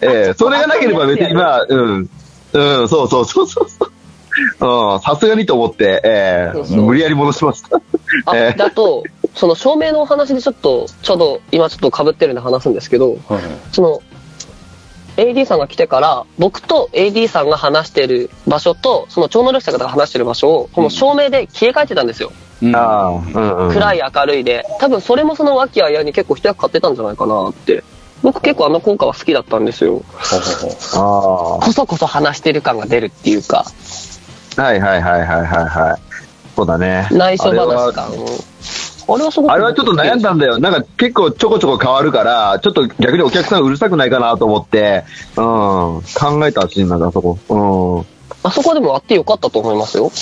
[0.00, 2.10] ええそれがなければ別にまあ、うん。
[2.52, 3.66] うん、そうそうそうそう。
[4.94, 7.80] うん、さすがにと思って、ええそうそう無理やり戻しました。
[8.26, 9.04] あ、ええだと、
[9.34, 13.40] その照明のお話でちょっと、ちょうど今ちょっと被ってるんで話すんですけど、はい
[13.72, 14.02] その、
[15.16, 22.32] AD さんが来てから、僕と AD さんが話してる場所と、その超能力者が話してる場所を、この照明で切り替えてたんですよ。
[22.68, 23.72] うんああ、うんうん。
[23.72, 24.64] 暗い明るいで。
[24.80, 27.84] 多分それもその和気あいあいに結構一役買ってたんじゃないかなって。
[28.22, 30.02] 僕結構あの効果は好きだったんですよ。
[30.18, 33.66] あこそこそ話してる感が出るっていうか、
[34.56, 36.00] あ、はいはいはいはいはいはい。
[36.56, 37.06] そうだね。
[37.12, 38.06] 内緒話感。
[39.06, 39.52] あれはすごく。
[39.52, 40.58] あれはちょっと悩んだんだよ。
[40.58, 45.04] なんか結構ちょこちょこ変わるから、ちょっと逆にお客さんうるさくないかなと思って、
[45.36, 48.06] うん、考えたシーンなんだ、あそこ。
[48.44, 50.12] あそこでもあってよかったと思いますよ。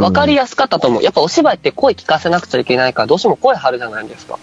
[0.00, 1.02] わかりやすかったと思う。
[1.02, 4.38] やっぱお芝居って声聞かせなくちゃいけないから、どうしても声張るじゃないですか。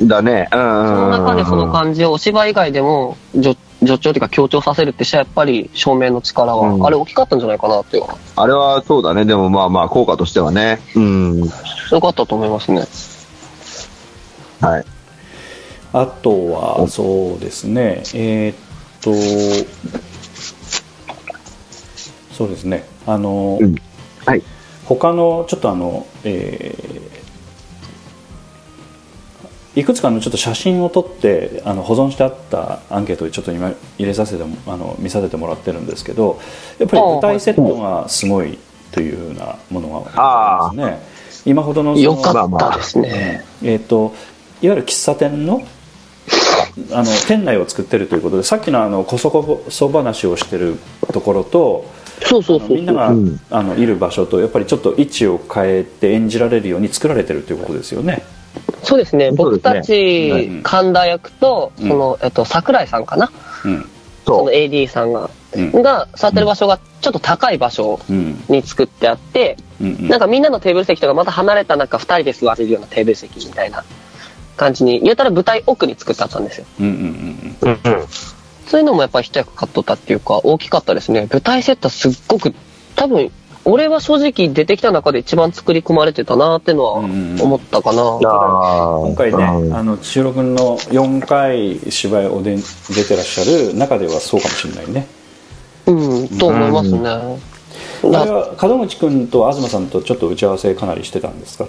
[0.00, 0.48] だね。
[0.52, 0.86] うんうんうん。
[0.88, 8.04] その中でその感じをお芝居以外でも助助長というか強調させるってしたらやっぱり照明の力は、うんあれ大きかったんじゃないかなっていう
[8.36, 9.24] あれはそうだね。
[9.24, 10.80] でもまあまあ、効果としてはね。
[10.94, 11.40] うん。
[11.40, 12.84] よかったと思いますね。
[14.60, 14.84] はい。
[15.92, 18.56] あとはそうですねえーっ
[19.00, 19.10] と
[22.36, 22.84] そうですね。
[23.06, 23.74] あの、うん。
[24.24, 24.42] はい。
[24.84, 27.16] 他のちょっとあの、えー
[29.76, 36.40] いくつかのちょっと写真を撮ってあの保存してあったアンケートでちょっと今入れさせてもあの見させてもらってるんですけど
[36.78, 38.58] やっぱり舞台セットがすごい
[38.90, 40.98] というふうなものがありますね。
[41.44, 43.44] 今ほどのそのよかったですね。
[43.62, 44.14] えー、と
[44.62, 45.62] いわゆる喫茶店の
[46.92, 50.78] あの店内を作ってるということでさっきのあのこそこそ話をしてる
[51.12, 51.84] ところと
[52.22, 52.68] そうそうそう。
[52.74, 53.40] みんなが、うん。
[53.50, 58.24] あのいる場所とやっぱりちょっと位置を変えて演じられるように作られてるということですよね。
[58.82, 59.32] そうですね。
[59.32, 60.62] 僕たち、うん。
[60.62, 61.88] 神田役と、うん。
[61.88, 63.30] その、えっと、桜井さんかな？
[63.64, 63.88] うん。
[64.24, 64.50] その。
[64.50, 65.82] AD さんが、うん。
[65.82, 68.42] が座ってる場所がちょっと高い場所うん。
[68.48, 70.08] に作ってあって、うんうん。
[70.08, 73.84] なんかみんなのテーブル席とかまた離れた中二人で座れるようなテーブル席みたいな
[74.56, 76.66] 感じに、言うたら舞台奥に作ってあったんですよ。
[76.80, 77.72] うんうんうん。
[77.72, 78.06] うんうん。
[78.66, 81.28] そういうのもやっぱり一役買っとったっていうか、大きかったですね。
[81.30, 82.54] 舞台セットすっごく、
[82.96, 83.30] 多分、
[83.64, 88.02] 俺は正直出てきた中で一番作り込まれてたなっていうのはうんうん思ったかな。
[88.02, 95.08] あ今回ね、うんあの千代君の4回芝居おでん出てらっしゃる中ではそうかもしれないね。
[95.86, 95.92] う
[96.24, 97.08] ん、と思いますね。
[97.08, 97.38] あ
[98.04, 101.66] れなは門口君と東さんとちょっと打ち合わせかなりしてたんですか？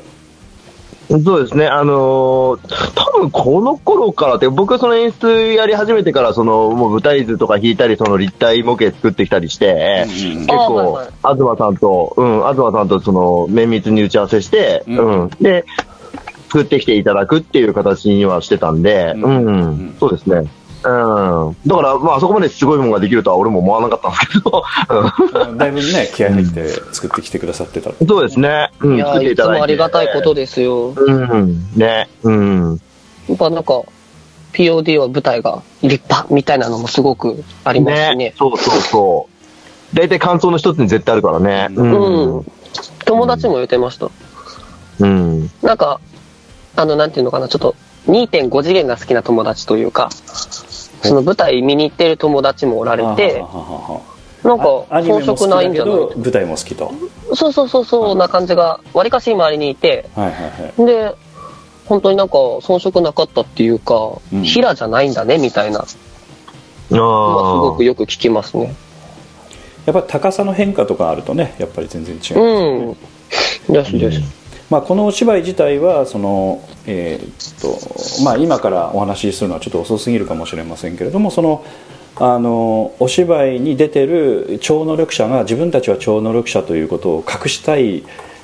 [1.10, 15.22] そうですね、あのー多分この頃からって、僕はその演出やり始めてから、そのもう舞台図とか引いたり、その立体模型作ってきたりして、うんうん結構、はい東さんと、うん、東さんとその綿密に打ち合わせして、うん。
[15.24, 15.66] うん、で、
[16.49, 19.95] 作ってきていただくっていう形にはしてたんで、ううんん、うん。
[19.99, 20.49] そうですね。
[20.84, 21.57] うん。
[21.65, 24.63] だから、まあ、あそこまですごいものができるとは俺も思わなかったんですけど、
[25.57, 27.89] だいぶね気合入って作ってきてくださってた。
[27.89, 28.71] うん、そうですね。
[28.80, 29.63] うん、いや作っていつも。
[29.63, 30.93] ありがたいことですよ。
[30.95, 32.80] うん、ね、うん。
[33.28, 33.84] やっぱなんか、
[34.53, 38.34] POD は舞台が立派みたいなのもすごくありますしね。
[38.38, 39.30] そうそうそ
[39.93, 39.95] う。
[39.95, 41.67] 大体感想の一つに絶対あるからね。
[41.75, 42.51] ううん。
[43.05, 44.09] 友達も言ってました。
[44.99, 45.51] うん。
[45.61, 45.99] なんか、
[46.75, 47.75] あの、なんていうのかな、ちょっと
[48.08, 50.10] 2.5次元が好きな友達というか、
[51.03, 53.43] その舞台見に行ってる友達もおられて
[54.43, 55.93] なんか遜色ないんじゃない？
[55.95, 56.91] ど舞台も好きと。
[57.36, 60.10] そうそうそうそうな感じがわりかし周りにいて。
[60.16, 60.86] はいはいはい。
[60.86, 61.16] で
[61.86, 64.43] 本当になんか遜色なかったっていうか、うん。
[64.43, 65.80] 平じゃないんだねみたいな。
[65.80, 67.03] あの
[67.36, 68.74] はすごくよく聞きますね。
[69.86, 72.95] やっぱり高さの変化とかあるとねやっぱり全然違う、
[73.70, 73.74] うん。
[73.74, 74.22] ですです、
[74.70, 81.65] まあ、このお芝居自体はその、えーっとまあ、今からお話しするのはちょっと遅すぎるかもしれませんけれどもその
[82.20, 88.03] あのお芝居に出てる超能力者が自分たちは超能力者ということを隠したい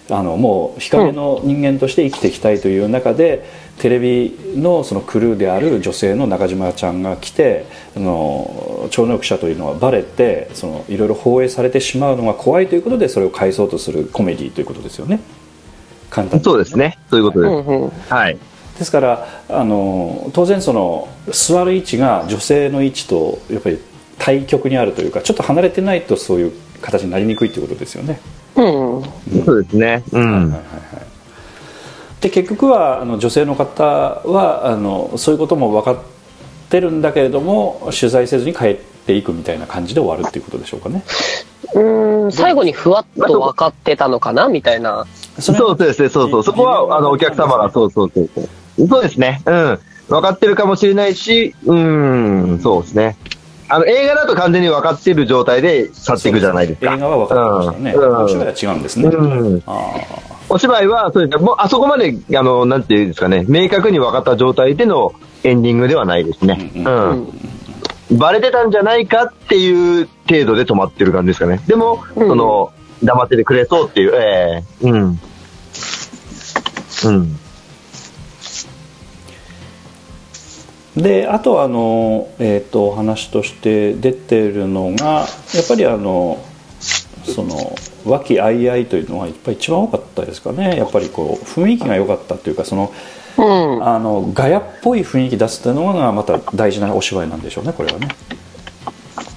[0.10, 3.46] あのもう日陰の人間として生きていきたいという中で、
[3.80, 7.66] テレビのそのクルーである女性の中島ちゃんが来て
[7.96, 15.22] あの超能力者というのはバレてそのいろいろ放映されてしまうのが怖いということでそれを返そうとするコメディということですよね
[16.14, 16.98] 簡単にそうですね。
[17.10, 17.70] そういうことうです。
[17.70, 18.38] んうんはい。
[18.78, 23.80] ですからあの当然その座る位置が女性の位置とやっぱり
[24.20, 26.52] 対極にあるというかちょっと離れてないとそういう
[26.82, 28.20] 形になりにくいということですよね。
[28.56, 28.64] うん
[29.46, 30.04] そうですね。
[30.12, 30.56] うん。
[32.22, 35.98] で結局はあの女性の方はあのそういうことも分かっ
[36.70, 41.04] てるんだけれども取材せずに帰っていくみたいな感じで終わるっていうことでしょうかね。
[41.74, 45.06] うん最後にふわっと分かってたのかなみたいな
[45.40, 46.44] そうですね、そうそう。
[46.44, 48.42] そこは、あの、お客様が、そうそうそうそ
[48.84, 48.88] う。
[48.88, 49.42] そうですね。
[49.46, 49.80] うん。
[50.10, 53.18] 分かってるかもしれないし、うん、そうですね。
[53.70, 56.94] あの、映画だと完全に分かってる状態で去っていくじゃないですか。
[56.94, 57.94] 映画は分かってましたね。
[57.94, 59.10] うんお芝居は違うんですね。
[59.10, 59.64] うん。
[59.66, 59.82] あ
[60.50, 61.46] お芝居は、そうですね。
[61.46, 65.14] もう、あそこまで、あの、なんていうんですかね、明確に分かった状態での
[65.44, 66.72] エンディングではないですね。
[66.76, 67.28] うん
[68.12, 68.18] うん。
[68.18, 71.60] バレてたんじゃないかっていう程度で止まってる感じですかね。
[71.66, 72.72] でも、うんその、
[73.02, 74.88] 黙っててくれそうっていう、ええ。
[74.88, 75.20] うん。
[77.06, 77.40] うん。
[80.96, 85.26] であとあの、えー、とお話として出てるのが
[85.56, 86.44] やっぱりあの
[87.26, 87.76] その
[88.06, 90.78] 和気あいあいというのがやっぱり一番多かったですかね。
[90.78, 92.94] やっぱりこう雰囲気が良かったというかその
[93.38, 93.88] うん。
[93.88, 98.10] あのガヤっぽい雰囲気出すというのがまた大事なお芝居なんでしょうねこれはね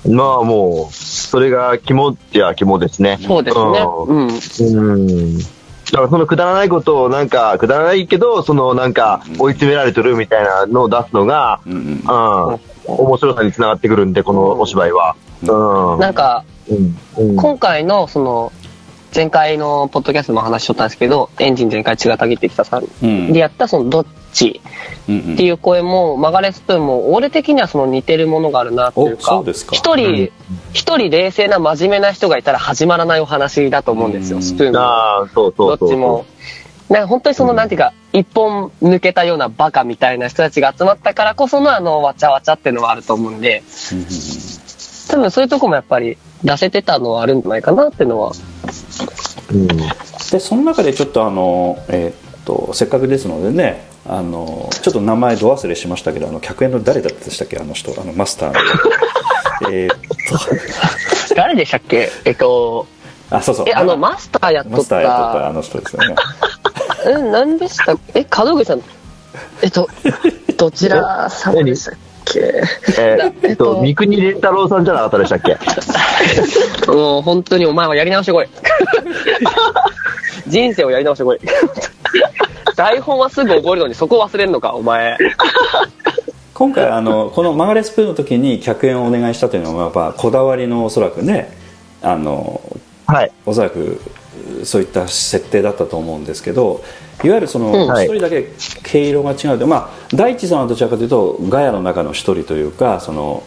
[0.09, 3.19] まあもう、それが肝っちゃ肝ですね。
[3.23, 3.63] そうですね
[4.07, 4.95] うんうん。
[4.95, 5.39] うん。
[5.39, 5.45] だ
[5.93, 12.03] からそのくだらないことをなんか、くだらないけど、そのなんか追い詰められてるみたいなのを出すのが、うん。
[12.87, 15.17] 面白さにつながってくるんで、このお芝居は。
[15.43, 16.01] うん。
[16.01, 16.45] なんか。
[17.37, 18.53] 今回のその
[19.15, 24.07] 前回のポッドキャストも話しとったんですけどエンジン全開血がたぎってきたさでやったそのどっ
[24.45, 30.31] っていう声もマガレスプーンも俺的にはその似てるものがあるなっていうおか一人
[30.73, 35.87] 一人冷静な真面目な人がいたら始まらないお話だと思うんですうんよスプーンもああ、そうそうそうそう。
[35.87, 36.27] どっちも。
[36.89, 43.63] なんか本当にその、なんていうか、一本抜けたようなバカみたいな人たちが集まったからこそのあの、わちゃわちゃっていうのはあると思うんで、
[45.09, 48.33] 多分そういうとこもやっぱり出せてたのはあるんじゃないかなっていうのは。
[49.51, 49.67] うん。
[49.67, 52.15] でその中でちょっとあの、えーっ
[52.47, 57.59] とせっかくですのでねあのちょっと名前ど忘れしましたけどあの客演の誰だったでしたっけ？
[57.59, 58.61] あの人あのマスターの。
[59.73, 59.97] えーっ
[61.35, 62.11] 誰でしたっけ？
[62.25, 62.87] えっと、
[63.31, 63.67] とあそうそう。
[63.69, 66.15] え、あの、マスターやっとっマスターやっとったあた、の人ですよね。
[67.07, 68.21] うん、何でしたっけ？
[68.21, 68.83] え、門口さん、
[69.63, 69.89] えっと、
[70.57, 71.95] どちら様でしたっ
[72.27, 72.41] け？
[72.99, 75.57] えーえっと、三国連太郎さんじゃなかったでしたっけ？
[76.93, 78.49] もう本当にお前はやり直してこい。
[80.47, 81.41] 人生をやり直してこい。
[82.77, 85.17] 台本はすぐ覚えるのにそこ忘れんのか、お前。
[86.53, 91.55] 今回あのこのマガレスプーンの時に客演をお願いしたというのはやっぱこだわりのおそらくね
[92.01, 92.61] あの
[93.07, 93.33] はい。
[93.45, 94.01] おそらく
[94.65, 96.83] そういった設定だったと思うんですけど
[97.25, 98.53] いわゆるその一人だけ
[98.83, 103.43] 毛色が違うで、まあ大地さんはどちらかというとガヤの中の一人というかその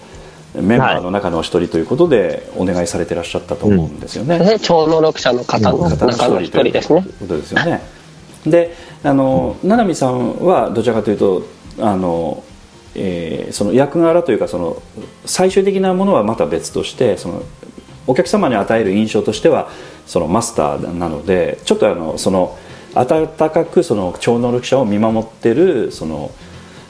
[0.54, 4.38] メンバーの中の一人ということでお願いされてらっしゃったと思うんですよね。
[4.38, 7.08] ね超能力者の方の方の中の一人ですねと。
[7.08, 7.82] いうことですよね。
[8.46, 11.44] で、あの七海さんはどちらかというと
[11.80, 12.44] あの、
[12.96, 14.82] えーその役柄というかその
[15.26, 17.44] 最終的なものはまた別としてその
[18.08, 19.70] お客様に与える印象としては
[20.06, 22.58] そのマスターなのでちょっとあのその
[22.96, 26.32] 温かくその超能力者を見守ってるその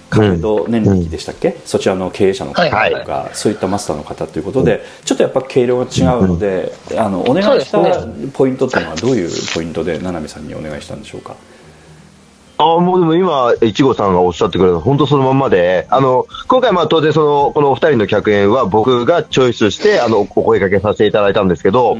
[0.09, 2.93] 亀戸年力でしたっけ、そちらの経営者の方とか、はい。
[2.93, 3.35] はい。
[3.35, 7.77] そういったマスターの方ということで、ちょっとやっぱ毛色が違うので、あのお願いした
[8.33, 11.35] ポイントっていうのはどういうポイントで七海さんにお願いしたんでしょうか？
[12.61, 21.97] ああ、もうでも今、いちごさんがおっしゃってくれた、本当そのまんまで、あの、今回まあ当然その、このお二人の客演は僕がチョイスして、あの、お声掛けさせていただいたんですけど、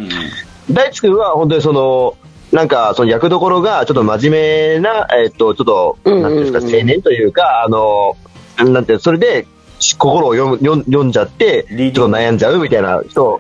[0.70, 2.16] 大地君は本当にその、
[2.51, 6.24] なんか、その役どころが、ちょっと真面目な、えっと、ちょっと、うんうんうん。
[6.24, 8.18] なんていうんですか、青年というか、あの、
[8.57, 9.47] なんて、それで、
[9.97, 13.39] 心を読む読んじゃって、ちょっと悩んじゃうみたいな人、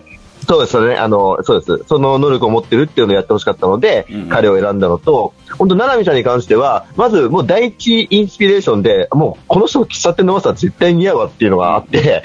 [0.49, 1.83] そうですね、あの、そうです。
[1.87, 12.23] その能力を持ってるっていうのをやってほしかったので、うん彼を選んだのと、本当、七海さんに関しては、まずもう第一インスピレーションで、もうこの人、喫茶店のマスター絶対似合うわっていうのがあって、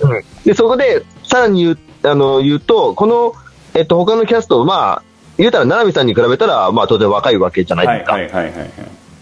[0.00, 3.32] うんで、そこで、さらに言う、あの、言うと、この、
[3.74, 5.02] えっと、他のキャスト、まあ、
[5.36, 8.12] 言うたら、七海さんに比べたら、まあ、当然若いわけじゃないはいですか。
[8.12, 8.70] はいはいはいはい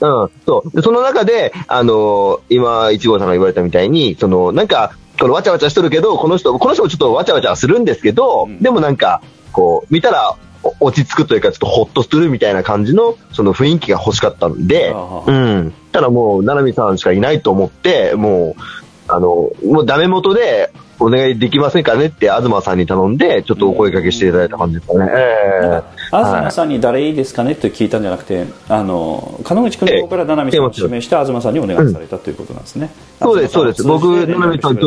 [0.01, 0.77] うん、そう。
[0.77, 14.95] で、その中で、あのー今、一号さんが言われたみたいに、その、なんか、このわちゃわちゃしとるけど、この人、この人もちょっとわちゃわちゃするんですけど、うんでもなんか、こう、見たら、お落ち着くというか、ちょっとほっとするみたいな感じの、その雰囲気が欲しかったんで
[15.27, 15.75] うん。
[15.93, 25.11] ただもう、七海さんしかいないと思って、もう、あの、もうダメ元で、お願いできませんかねって、東さんに頼んで、ちょっとお声掛けしていただいた感じですかね。
[25.13, 32.91] ええなんか東さんに誰いいですかねって聞いたんじゃなくて、あの門口君の方から七海さんを指名して東さんにお願いされたということなんですね。
[33.21, 34.87] そうですそうです僕七海さんと。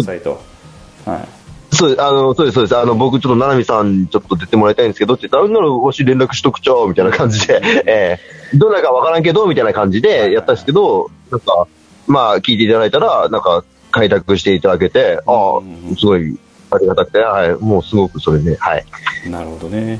[1.05, 1.38] はい。
[1.70, 2.78] そうあの、そうです、そうです。
[2.78, 8.20] あの、僕ちょっと、七海さんにちょっと出てもらいたいんですけど、って言ったら、あんなのわし連絡しとくちゃうみたいな感じで、え
[8.53, 11.68] えどんなかわからんけど、みたいな感じでやったんですけど、なんか、
[12.07, 16.38] まあ、聞いていただいたら、なんか、開拓していただけて、ああうん、すごい、
[16.69, 18.85] ありがたくて、はい、もうすごくそれで、はい。
[19.29, 19.99] なるほどね。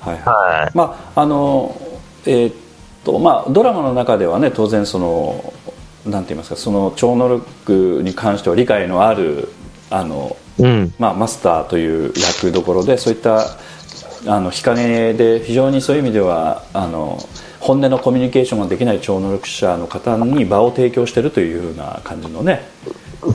[0.00, 0.24] はいはい。
[0.24, 0.70] はい。
[0.74, 1.76] まああの
[2.26, 2.54] えーっ
[3.04, 5.52] とまあドラマの中ではね当然その
[6.06, 9.48] なんて言いますかその超能力に関しては理解のある
[9.90, 10.92] あのうん。
[10.98, 13.56] まあ、マスターという役どころでそういった
[14.26, 17.18] あの日陰で非常にそういう意味ではあの
[17.58, 22.62] 本音のコミュニケーションができない超能力者の方に場を提供しているというような感じのね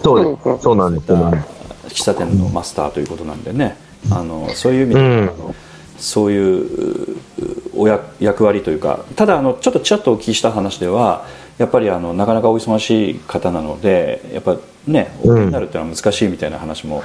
[0.03, 0.63] そうです。
[0.63, 1.07] そうなんです。
[1.07, 1.57] そうなんです
[1.87, 3.77] 喫茶店のマスターということなんでね
[4.11, 5.55] あのそういう意味で、うんあの
[5.97, 7.17] そういうう
[7.75, 11.25] おや役割というかただあのちょっとちらっとお聞きした話では
[11.57, 17.01] やっぱりあのなかなかお忙しい方なのでやっぱねお見になるっていうのは難しいみたいな話も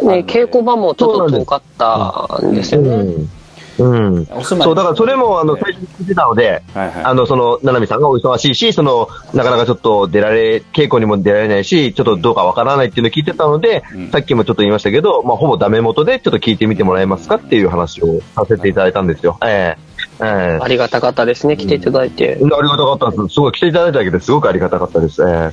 [0.00, 2.88] ね、で稽古場もちょっと遠かったんですよね。
[2.90, 3.30] うん。
[3.78, 4.26] うん。
[4.42, 19.38] そう、だからそれも、あの、最初に聞いてたので、はいはいあの、その、七海さんがお忙しいし、その、なかなかちょっと出られ、稽古にも出られないし、ちょっとどうかわからないっていうのを聞いてたので、うんさっきもちょっと言いましたけど、まあ、ほぼダメ元でちょっと聞いてみてもらえますかっていう話をさせていただいたんですよ。
[19.44, 19.86] ええ
[20.20, 22.38] ええありがたかったですね、来ていただいて。
[22.40, 23.34] ありがたかったです。
[23.34, 25.22] すごい来ていただいただけですごくありがたかったです。
[25.22, 25.52] え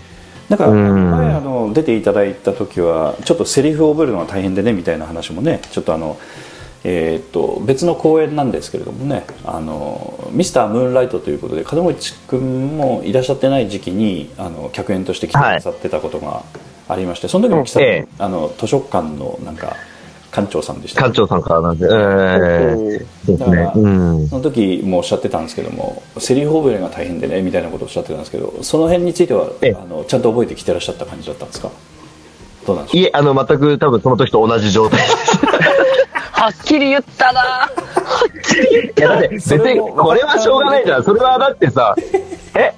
[0.50, 6.18] なんかうん前あの出ていただいた時はちょっとセリフを覚えるのが大変でねみたいな話もねちょっとあの
[6.86, 16.44] えーっと別の公演なんですけれどもねあのミスタームーンライトということで門口君もいらっしゃってない時期にあの客演として来てくださってたことが
[16.90, 18.08] ありまして、その時も喫ええ。
[18.20, 19.78] あの図書館のなんか
[20.34, 23.06] 館長さんでした館長さんからなんで、ええ。
[23.26, 23.72] そうですね。
[23.74, 24.28] うん。
[24.28, 29.76] その時もおっしゃってたんですけどもセリフ覚えが大変でねみたいなことをおっしゃってたんですけどその辺についてはええ。
[29.82, 31.70] あのちゃんと覚えてきてらっしゃった感じだったんですか？
[32.68, 33.02] どうなんでしょう？
[33.02, 35.00] いえ、あの、全く多分その時と同じ状態
[36.34, 37.70] はっきり言ったな。
[38.98, 41.04] いや、だって別に、これはしょうがないじゃん。
[41.04, 41.96] それはだってさ、
[42.56, 42.74] え？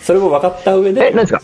[0.00, 1.08] それも分かった上で。
[1.08, 1.40] え何ですか？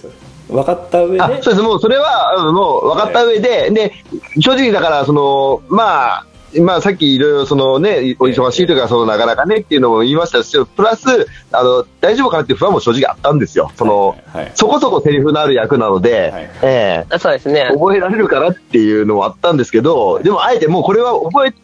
[0.48, 1.22] 分かった上で。
[1.22, 1.62] あ、そうです。
[1.62, 3.92] もうそれは、うんもう分かった上で、で、
[4.40, 6.26] 正直だから、その、まあ、
[6.61, 13.70] まあ、さっきいろいろそのね、お忙しいというか、そのなかなかねっていうのも言いましたし、プラス、あの、大丈夫かなっていう不安も正直あったんですよ。
[13.76, 17.68] その、はいはいそこそこセリフのある役なので、はいええそうですね。
[17.72, 21.55] 覚えられるかなっていうのはあったんですけど、でもあえてもうこれは覚え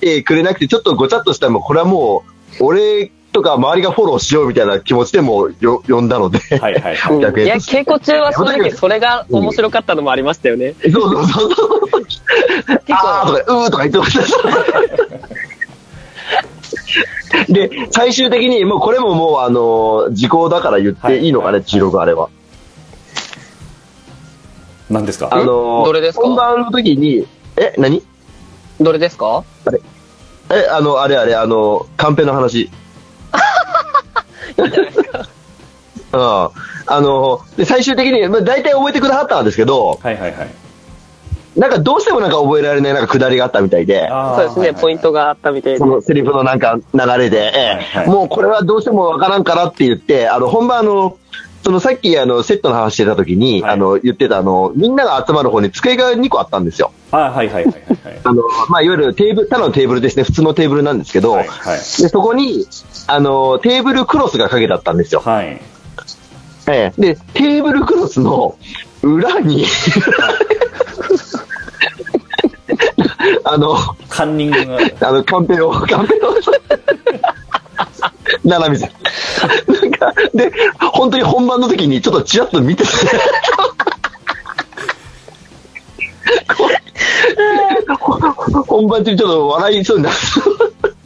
[0.00, 2.24] てくれなくて、ちょっとごちゃっとしたらもうこれはも
[2.60, 7.16] う、俺とか周りがフォローしようみたいな気持ちでもうよ 呼んだので、はいはいはい。
[7.16, 7.20] うん。
[7.20, 10.74] いや、稽古中は正直それが面白かったのもありましたよね。
[10.82, 11.70] そうそうそうそう。
[12.90, 14.18] あーとか、うーとか言ってまし
[17.46, 17.52] た。
[17.52, 21.28] で、最終的に、もうこれももう、あの、時効だから言ってい。
[21.28, 21.64] いのかね、はい。
[21.66, 22.28] 収録あれは。
[24.88, 25.28] 何ですか？
[25.30, 26.24] あの、どれですか？
[26.26, 27.26] 本番の時に、
[27.56, 28.02] え、何？
[28.80, 29.44] どれですか？
[30.50, 32.70] え、あの、あれあれ、あの、カンペの話。
[36.12, 36.20] うん。
[36.88, 40.50] あの、で、最終的に、まあ、大体覚えてくださったんですけど、はいはいはい
[41.56, 45.86] なんかどうしてもなんか覚えられないなんか下りがあったみたいで、そうですね、ポイントがあったみたいでそ。
[45.86, 51.16] のセリフのなんか流れで、ええはいはいもうこれはどうしてもわからんからって言って、あの、本番あの、
[51.66, 53.72] そのさっきあの、セットの話してた時に、はい。
[53.72, 56.92] あの、言ってたあの、みんなが集まる方に机が2個あったんですよ。
[57.10, 57.72] あはいはいはいはい
[58.04, 58.18] はい。
[58.22, 61.78] あの、まあ、いわゆるテーブル、ただのテーブルですね、普通のテーブルなんですけど、はいはい。
[61.78, 62.68] で、そこに、
[63.08, 65.22] あの、テーブルクロスがかけてあったんですよ。
[65.24, 65.60] はい。
[66.68, 67.00] ええ。
[67.00, 68.54] で、テーブルクロスの
[69.02, 69.66] 裏に、
[73.42, 73.76] あの、
[74.08, 76.18] カンニングがあの、カンペを、カンペを、
[78.44, 78.90] ななみさん。
[79.72, 80.52] なんか、で、
[80.92, 82.88] 本当に本番の時にちょっとチラッと見てて、
[88.66, 90.16] 本番中ちょっと笑いそうになる。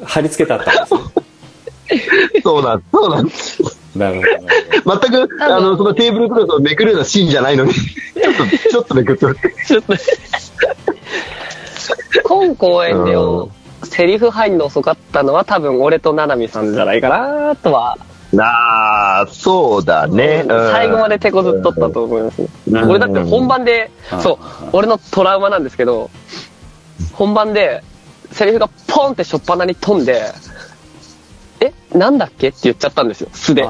[0.04, 1.00] 貼り付けてあったんですね。
[2.42, 3.60] そうなんそうなんです。
[3.96, 4.22] なる
[4.84, 7.82] ほど全く、あの、そのテーブルクロスをめくるようなシーンじゃないのに、ちょ
[8.30, 9.36] っと、ちょっとめくってる。
[9.66, 9.94] ちょっと
[12.24, 13.48] 今公演でう
[14.00, 17.98] セリフ入るの遅かったのは多分俺と七海さんじゃないかなとは、
[18.38, 20.42] ああ、そうだね。
[20.48, 20.72] うん。
[20.72, 22.40] 最後まで手こずっとったと思います。
[22.40, 22.48] ね。
[22.68, 22.88] うん。
[22.88, 26.10] 俺だって本番でうん、そう、俺のトラウマなんですけど、
[27.12, 27.84] 本番で
[28.32, 30.32] セリフがポンってしょっぱなに飛んで、
[31.60, 33.64] え、なんだっけって言っちゃったんですよ、素で。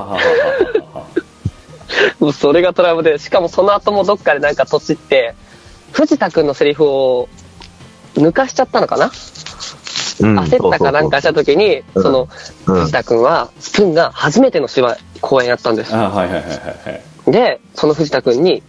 [2.21, 5.35] もうそれがトラウマで、しかもその後もどっかでなんかとちって、
[5.91, 7.29] 藤田くんのセリフを
[8.15, 9.11] 抜かしちゃったのかな、うん
[10.21, 12.29] 焦ったかなんかした時に、その、
[12.67, 15.95] うん藤田くんは、スプーンが初めての芝居、公演やったんです。
[15.95, 17.33] あはいはいはいはいはい。
[17.33, 18.63] で、その藤田くんに、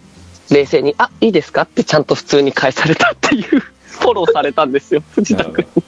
[0.50, 5.84] 冷静に、あ、いいですかってちゃんと普通に返されたっていう、 フォローされたんですよ、藤田くんに。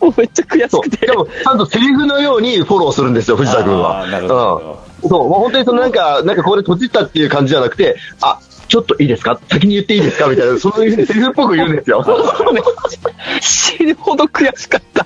[0.00, 1.06] もうめっちゃ悔しくてそうし。
[1.06, 4.06] かも、ちゃんとセリフのようにフォローするんですよ、藤田君は。
[4.06, 4.89] なるほどうん。
[5.02, 8.38] そう、もう本当にそのなんか、なんかここで閉じたっていう感じじゃなくて、あ、
[8.68, 9.40] ちょっといいですか？
[9.50, 10.28] 先に言っていいですか？
[10.28, 12.04] みたいな、そういうセリフっぽく言うんですよ。
[12.52, 15.04] めっちゃ死ぬほど悔しかった。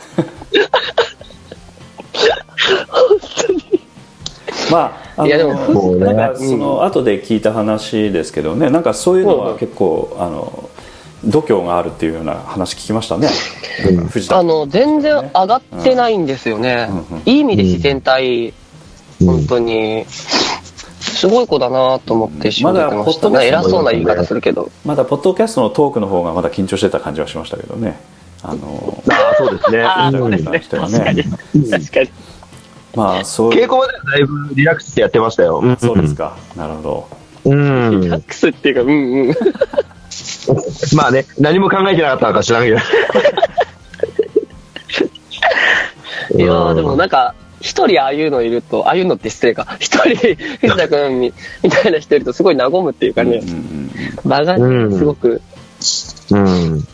[4.70, 4.78] ま
[5.16, 5.55] あ、あのいやでも
[5.97, 10.68] ねなんかその後で聞いた話ですけどね、なんかそういうのは結構、あの
[11.24, 13.28] 度胸があるっていうような話聞きましたね、
[14.11, 16.88] 藤田あの、全然上がってないんですよね。
[16.90, 18.55] うんうんいい意味で自然体、うん
[19.25, 23.35] 本当に、すごい子だなと思って一緒に出てましたね。
[23.35, 24.70] まだポッドキャスト偉そうな言い方するけど。
[24.85, 27.99] まだポッドキャストのトークの方がまだ緊張してた感じはしましたけどね。
[28.43, 29.83] あのああ、そうですね。
[29.83, 30.51] あそうですね。
[30.55, 31.25] うん確かに。
[31.70, 32.11] 確かに。
[32.95, 35.62] まあそういう稽古まではだいぶリラックスしてやってましたよ。
[35.62, 36.14] んそうです。
[36.14, 37.09] か、なるほど。
[37.45, 38.22] うんリラッ。
[38.22, 39.35] クスっていうか、うんうん。
[40.95, 42.77] まあね、何も考えてなかったのか知らんけど。
[46.37, 47.35] いやーでもなんか、
[47.65, 49.77] 一人ああいうのいると、ああいうのって失礼か。
[49.81, 53.41] 一人、藤田君みみたいな人いるとすごい和むっていうかね
[54.23, 55.41] 場がねうんすごく、
[56.31, 56.87] うん。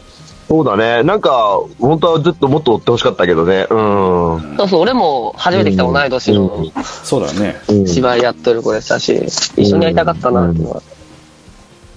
[0.46, 1.02] そうだね。
[1.02, 3.66] なんか、本当はずっともっと追ってほしかったけどね。
[3.68, 4.56] うん。
[4.58, 7.56] そうそう、俺も初めて来た同い年のうんそうだね。
[7.68, 9.12] うん芝居やってる子でしたし、
[9.56, 10.82] 一緒にやりたかったなっていうのは。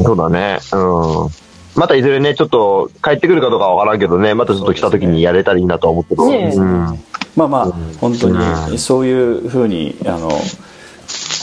[0.01, 0.59] そうだね。
[0.71, 1.29] うん。
[1.75, 6.25] またいずれね、ちょっと帰ってくるかどうかわからんけどね、またちょっと来た時にやれたらいいなとは思ってる。
[6.25, 6.99] ねえうん。
[7.35, 10.41] まあまあ、本当うにんそういうふうにあのなんて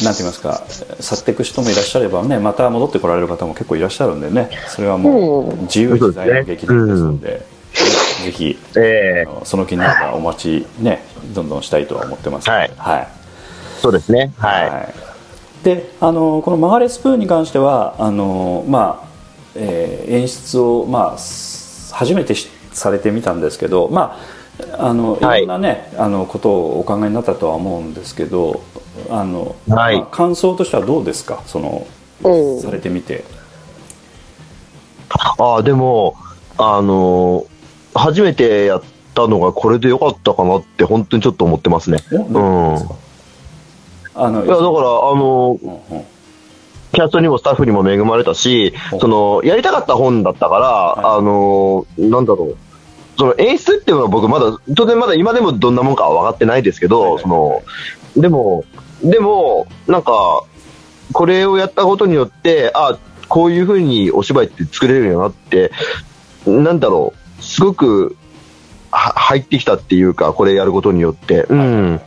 [0.02, 0.62] 言いますか
[1.00, 4.50] 去っていく人もいらっしゃればねまた戻ってこられる方も結構いらっしゃるんでね。
[4.68, 7.46] それはもう自由自在の劇団ですので、
[8.24, 8.58] ぜひ
[9.44, 12.58] その気になればお待ちねどんどんしたいとは思ってますので。
[12.58, 12.72] はい。
[12.76, 13.08] はい。
[13.80, 14.32] そうですね。
[14.38, 14.70] はい。
[14.70, 14.94] はい。
[15.64, 19.08] であのこの曲がれスプーンに関してはあの、まあ
[19.54, 24.39] えー演出を、まあ、す初めてしされてみたんですけど、まあ、
[24.78, 28.62] あのいはいろんな、ねあのことをお考えになったとは思うんですけど
[29.10, 31.42] あの、はいまあ感想としてはどうですか？
[31.46, 31.86] その
[32.22, 33.24] うんされてみて。
[35.38, 36.16] ああ、でも、
[36.56, 37.46] あのー
[37.92, 38.82] 初めてやっ
[39.14, 41.98] たのがこれでよかったかなって本当にちょっと思ってますね。
[42.12, 42.76] おうん。
[44.14, 46.04] あのや、だから、あのーうんうん
[46.92, 52.56] キャストにもスタッフにも恵まれたしその、やりたかった本だったから、はいあのーなんだろう。
[53.20, 57.62] その演出っていうのは僕まだ、当然まだ今でもどんなもんかは分かってないですけど、その、
[58.16, 58.64] でも、
[59.04, 60.12] でも、なんか、
[61.12, 62.98] これをやったことによって、あ、
[63.28, 65.70] こういう風にお芝居って作れるよなって、
[66.46, 68.16] なんだろう、すごく、
[68.90, 72.00] は入ってきたっていうか、これやることによって、うん。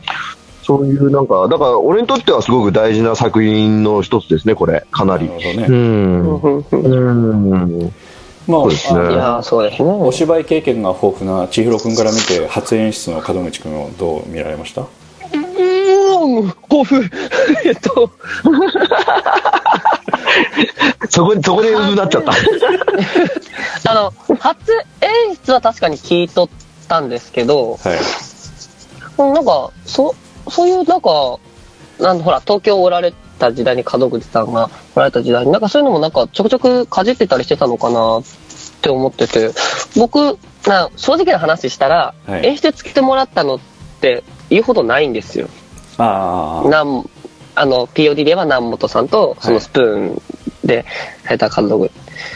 [0.64, 5.40] そういうなんか、だから俺にとってはすごく大事な作品の一つですね、これ、かなりなる。
[5.40, 7.50] ほどね、うん。
[7.52, 7.92] うん。
[8.46, 9.00] まあそうですね
[9.42, 9.90] そうですね。
[9.90, 14.82] お芝居経験が豊富な千尋君から見て初演出の門口君をどう見られました？
[14.82, 16.84] うーん、豊富。
[17.64, 18.10] えっと、
[21.08, 22.32] そこ、そこでうなっちゃった。
[23.90, 26.48] あの、初演出は確かに聞いとっ
[26.88, 27.98] たんですけど、はい
[29.16, 30.14] うんなんか、そ、
[30.50, 31.38] そういう、なんか、
[32.00, 38.22] なんほら、東京おられた時代に門口さんがおられた時代に、なんかそういうのもなんかちょくちょくかじってたりしてたのかなっ
[38.82, 39.50] て思ってて、
[39.96, 42.46] 僕、な正直な話したら、はい。
[42.46, 43.60] 演出つけてもらったのっ
[44.00, 45.48] て言うほどないんですよ。
[45.98, 47.08] ああなん
[47.56, 50.22] あの、POD で言えば南本さんと、そのスプーン
[50.64, 50.84] で
[51.22, 51.92] された門口、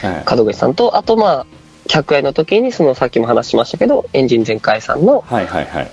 [0.06, 0.36] はい。
[0.36, 1.46] 門口さんと、あとまあ、
[1.88, 5.24] 客演の時に、そのさっきも話しましたけど、エンジン全開さんの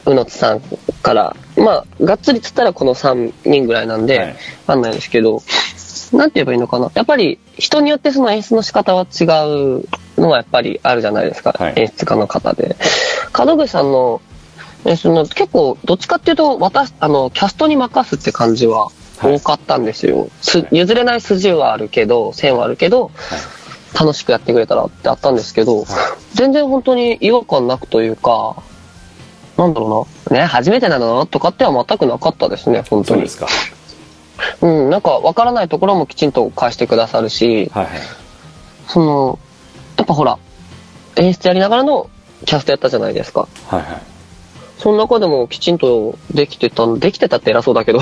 [0.06, 0.62] 宇野津さん
[1.02, 4.28] から、まあ、がっつりつったらこの3人ぐらいなんで、はい。
[4.30, 4.36] わ
[4.68, 5.42] かんないですけど、
[6.14, 6.92] なんて言えばいいのかな。
[6.94, 9.28] やっぱり人によってその演出の仕方は違う
[10.22, 11.74] のはやっぱりあるじゃないですか、はい。
[11.78, 12.76] 演出家の方で。
[13.38, 14.22] 門口さんの、
[14.86, 18.90] えその結構、どっちかっていうと、私、あの、キャストに任すって感じは
[19.22, 20.30] 多かったんですよ。
[20.42, 23.12] す譲れない筋はあるけど、線はあるけど、
[24.00, 25.86] 楽しくやってくれたらってあったんですけど、
[26.34, 28.58] 全然本当に違和感なくというか、
[29.58, 30.40] なんだろうな。
[30.40, 33.50] ね、初めてなのとかっては全くなかったですね、本当にそうで。
[33.50, 33.58] す
[34.60, 37.94] かうん、なんかわからないところもきちんと返してくださるし、はいはい
[38.88, 39.40] その、
[39.98, 40.38] やっぱほら、
[41.16, 42.10] 演出やりながらの
[42.46, 43.48] キャストやったじゃないですか。
[43.68, 44.02] はいはい
[44.78, 48.02] その中でもきちんとできてた、できてたって偉そうだけど、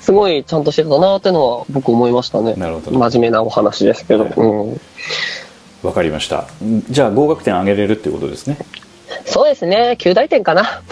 [0.00, 2.54] すごいちゃんとしてたなってのは僕思いましたね。
[2.54, 4.24] なるほど真面目なお話ですけど。
[4.24, 4.80] はいうん。
[5.82, 6.46] わかりました
[6.90, 8.56] じゃあ合格点上げれるっていうことですね
[9.26, 10.62] そうですね、9大点かな。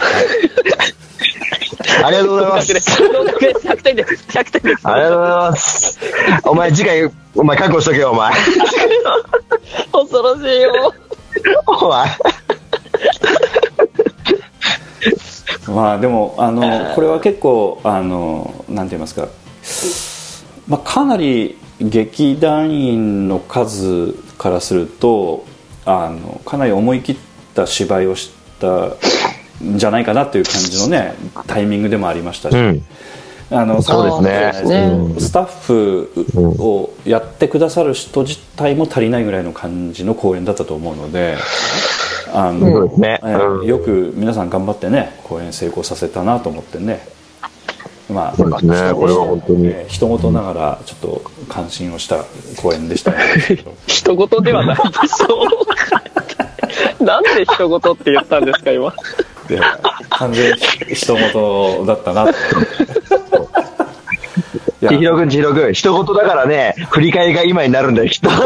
[2.04, 2.72] ありがとうございます。
[2.72, 3.68] 合格です。
[3.68, 4.24] 100点です。
[4.28, 4.88] 100点です。
[4.88, 5.98] ありがとうございます。
[6.44, 8.32] お前次回、お前覚悟しとけよ、お前。
[9.92, 10.94] 恐ろしいよ。
[11.66, 12.08] お前。
[15.68, 19.28] まあでもあのこれは結構あのなんて言いますか、
[20.68, 25.46] まあ、かなり劇団員の数からすると
[25.84, 27.16] あのかなり思い切っ
[27.60, 28.88] た芝居をした
[29.64, 31.14] んじゃないかなという感じのね
[31.46, 32.84] タイミングでもありましたし、うん。
[33.50, 35.20] あのそうですね。
[35.20, 36.10] スタッフ
[36.62, 41.36] をやってくださる人自体も足りないぐらいの感じの公演だったと思うので
[42.32, 43.20] あの、そうですね。
[43.66, 47.00] よく皆さん頑張ってね公演成功させたなと思ってね。
[48.08, 48.92] まあそうですね。
[48.94, 49.66] これは本当に。
[49.66, 52.24] えー人事ながらちょっと感心をした
[52.62, 53.12] 公演でした
[53.46, 56.29] けど 人事ではないでしょう。
[57.00, 58.92] なんで人事って言ったんですか、今？
[59.48, 59.60] で
[60.10, 60.58] 完全に
[60.94, 63.00] 人事だったなと思って。
[64.88, 68.30] 千尋くん、千尋くん、一言だからね、振り返りが今になるんだよ、きっと。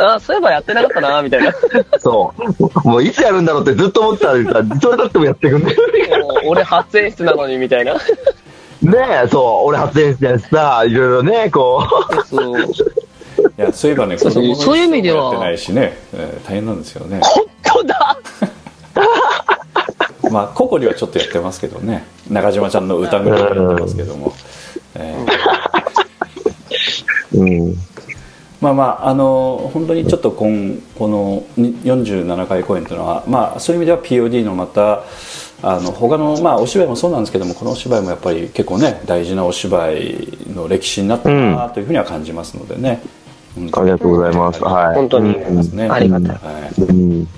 [0.00, 1.52] あそういえばやってなかったな、みたいな。
[1.98, 2.88] そう。
[2.88, 5.74] もういつやるんだろうってずっと思ってたのにさ、それだってもやってくんね。
[6.22, 7.94] もう俺初演出なのに、みたいな。
[7.94, 8.00] ね
[9.24, 11.84] え、そう、俺初演出やしさ、いろいろね、こ
[12.26, 12.56] そう。
[13.58, 15.24] いやそういえばね子供のそういう意味では。
[15.24, 17.20] やってないしね、えー大変なんですよね。
[17.22, 18.18] 本当だ。
[20.30, 22.04] まあココリはちょっとやってますけどね。
[22.30, 24.32] 中島ちゃんの歌ぐらいはやってますけども、
[24.94, 27.38] えー。
[27.38, 27.44] う。
[27.44, 27.74] うん。
[28.60, 35.02] まあまああの本当にちょっと今このに47回公演というのはまあそういう意味では POD のまた
[35.62, 43.02] あの他のまあお芝居もそうなんですけどもこのお芝居もやっぱり結構ね大事なお芝居の歴史になったなというふうには感じますのでね、
[43.72, 44.62] ありがとうございます。
[44.62, 44.94] はい。
[44.94, 47.28] 本当にありますねありがたいはいうん。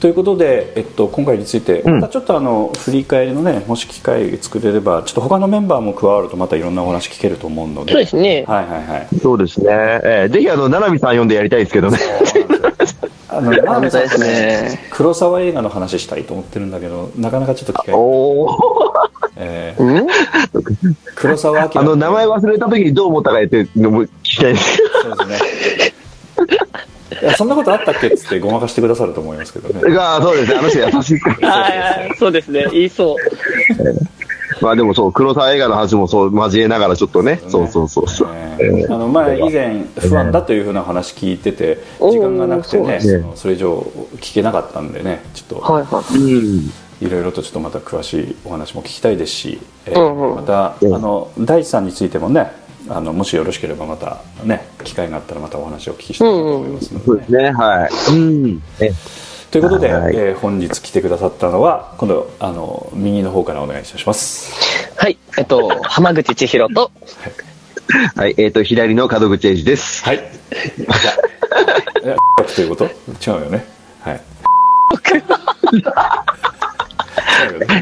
[0.00, 9.66] ということで、えっと、今回について、んまたちょっとあの振り返りのねもし機会作れればちょっと他のメンバーも加わるとまたいろんなお話聞けると思うのでそうですねはいはいはいそうですね。
[9.70, 11.98] えーぜひ、あの、ななみさん読んでやりたいですけどね。
[13.28, 18.50] あの 真鍋さんですね黒沢映画の話したいと思ってるんだけどなかなかちょっと機会、おー。
[19.36, 20.06] えーうん？
[21.14, 24.78] 黒沢明あの、名前忘れた時にどう思ったかって聞きたいです。
[25.16, 25.94] そうですね
[27.22, 30.58] いやそんなことあったっけっつってごまかしてくださると思いますけどねが、そうですね。
[30.58, 31.50] あの人優しいから。
[31.50, 32.66] はいはい、そうですね。
[32.70, 33.16] 言いそう。
[34.62, 37.40] まあでもそう、黒沢映画の話もそう交えながらちょっとね。
[37.48, 38.28] そうそうそうそう。
[38.32, 43.00] えーあの前以前不安だというふうな話聞いててうん時間がなくてね
[43.34, 43.86] それ以上
[44.18, 46.14] 聞けなかったんでねちょっとはいはい。
[46.14, 46.70] うん。
[47.00, 52.52] いろいろとちょっとまた詳しいお話も聞きたいですし、えーうんうんまた、うんあの大地さんについてもね
[52.92, 57.50] あのもしよろしければまたね機会があったらまたお話をお聞きしたいなと思いますので、ねそうですね。
[57.52, 57.90] はい。
[58.10, 58.62] うん。
[58.80, 58.92] え
[59.52, 64.52] ということで、はいえー本日来てくださったのは今度あの右の方からお願いいたします
[64.96, 65.16] はい。
[65.38, 66.90] えっと、浜口千尋と、
[68.16, 68.34] はい。
[68.38, 70.04] えっと、左の門口英二です。
[70.04, 70.92] はいじゃ
[72.02, 72.16] あいや
[72.54, 72.84] ということ？
[72.84, 73.64] 違うよね
[74.00, 74.20] はい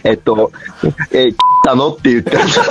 [0.04, 0.52] えっと、
[1.12, 1.92] えー、たの？
[1.92, 2.62] って言ってました。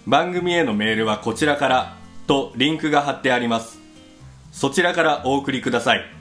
[0.06, 1.96] 番組へのメールはこちらから
[2.26, 3.78] とリンクが貼ってあります。
[4.52, 6.17] そちらからお送りください。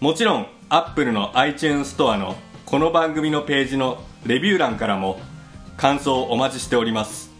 [0.00, 5.20] もちろん Apple の iTunes ストアのこの番組のページのレビュー欄からも
[5.76, 7.30] 感想をお待ちしております。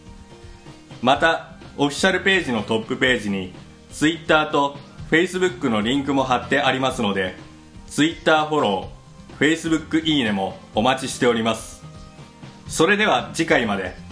[1.00, 3.54] またオフィシャルページのトップページに
[3.90, 4.76] Twitter と
[5.10, 7.34] Facebook のリンクも貼ってありますので
[7.86, 11.82] Twitter フォロー Facebook いいねもお待ちしております。
[12.68, 14.09] それでは次回まで。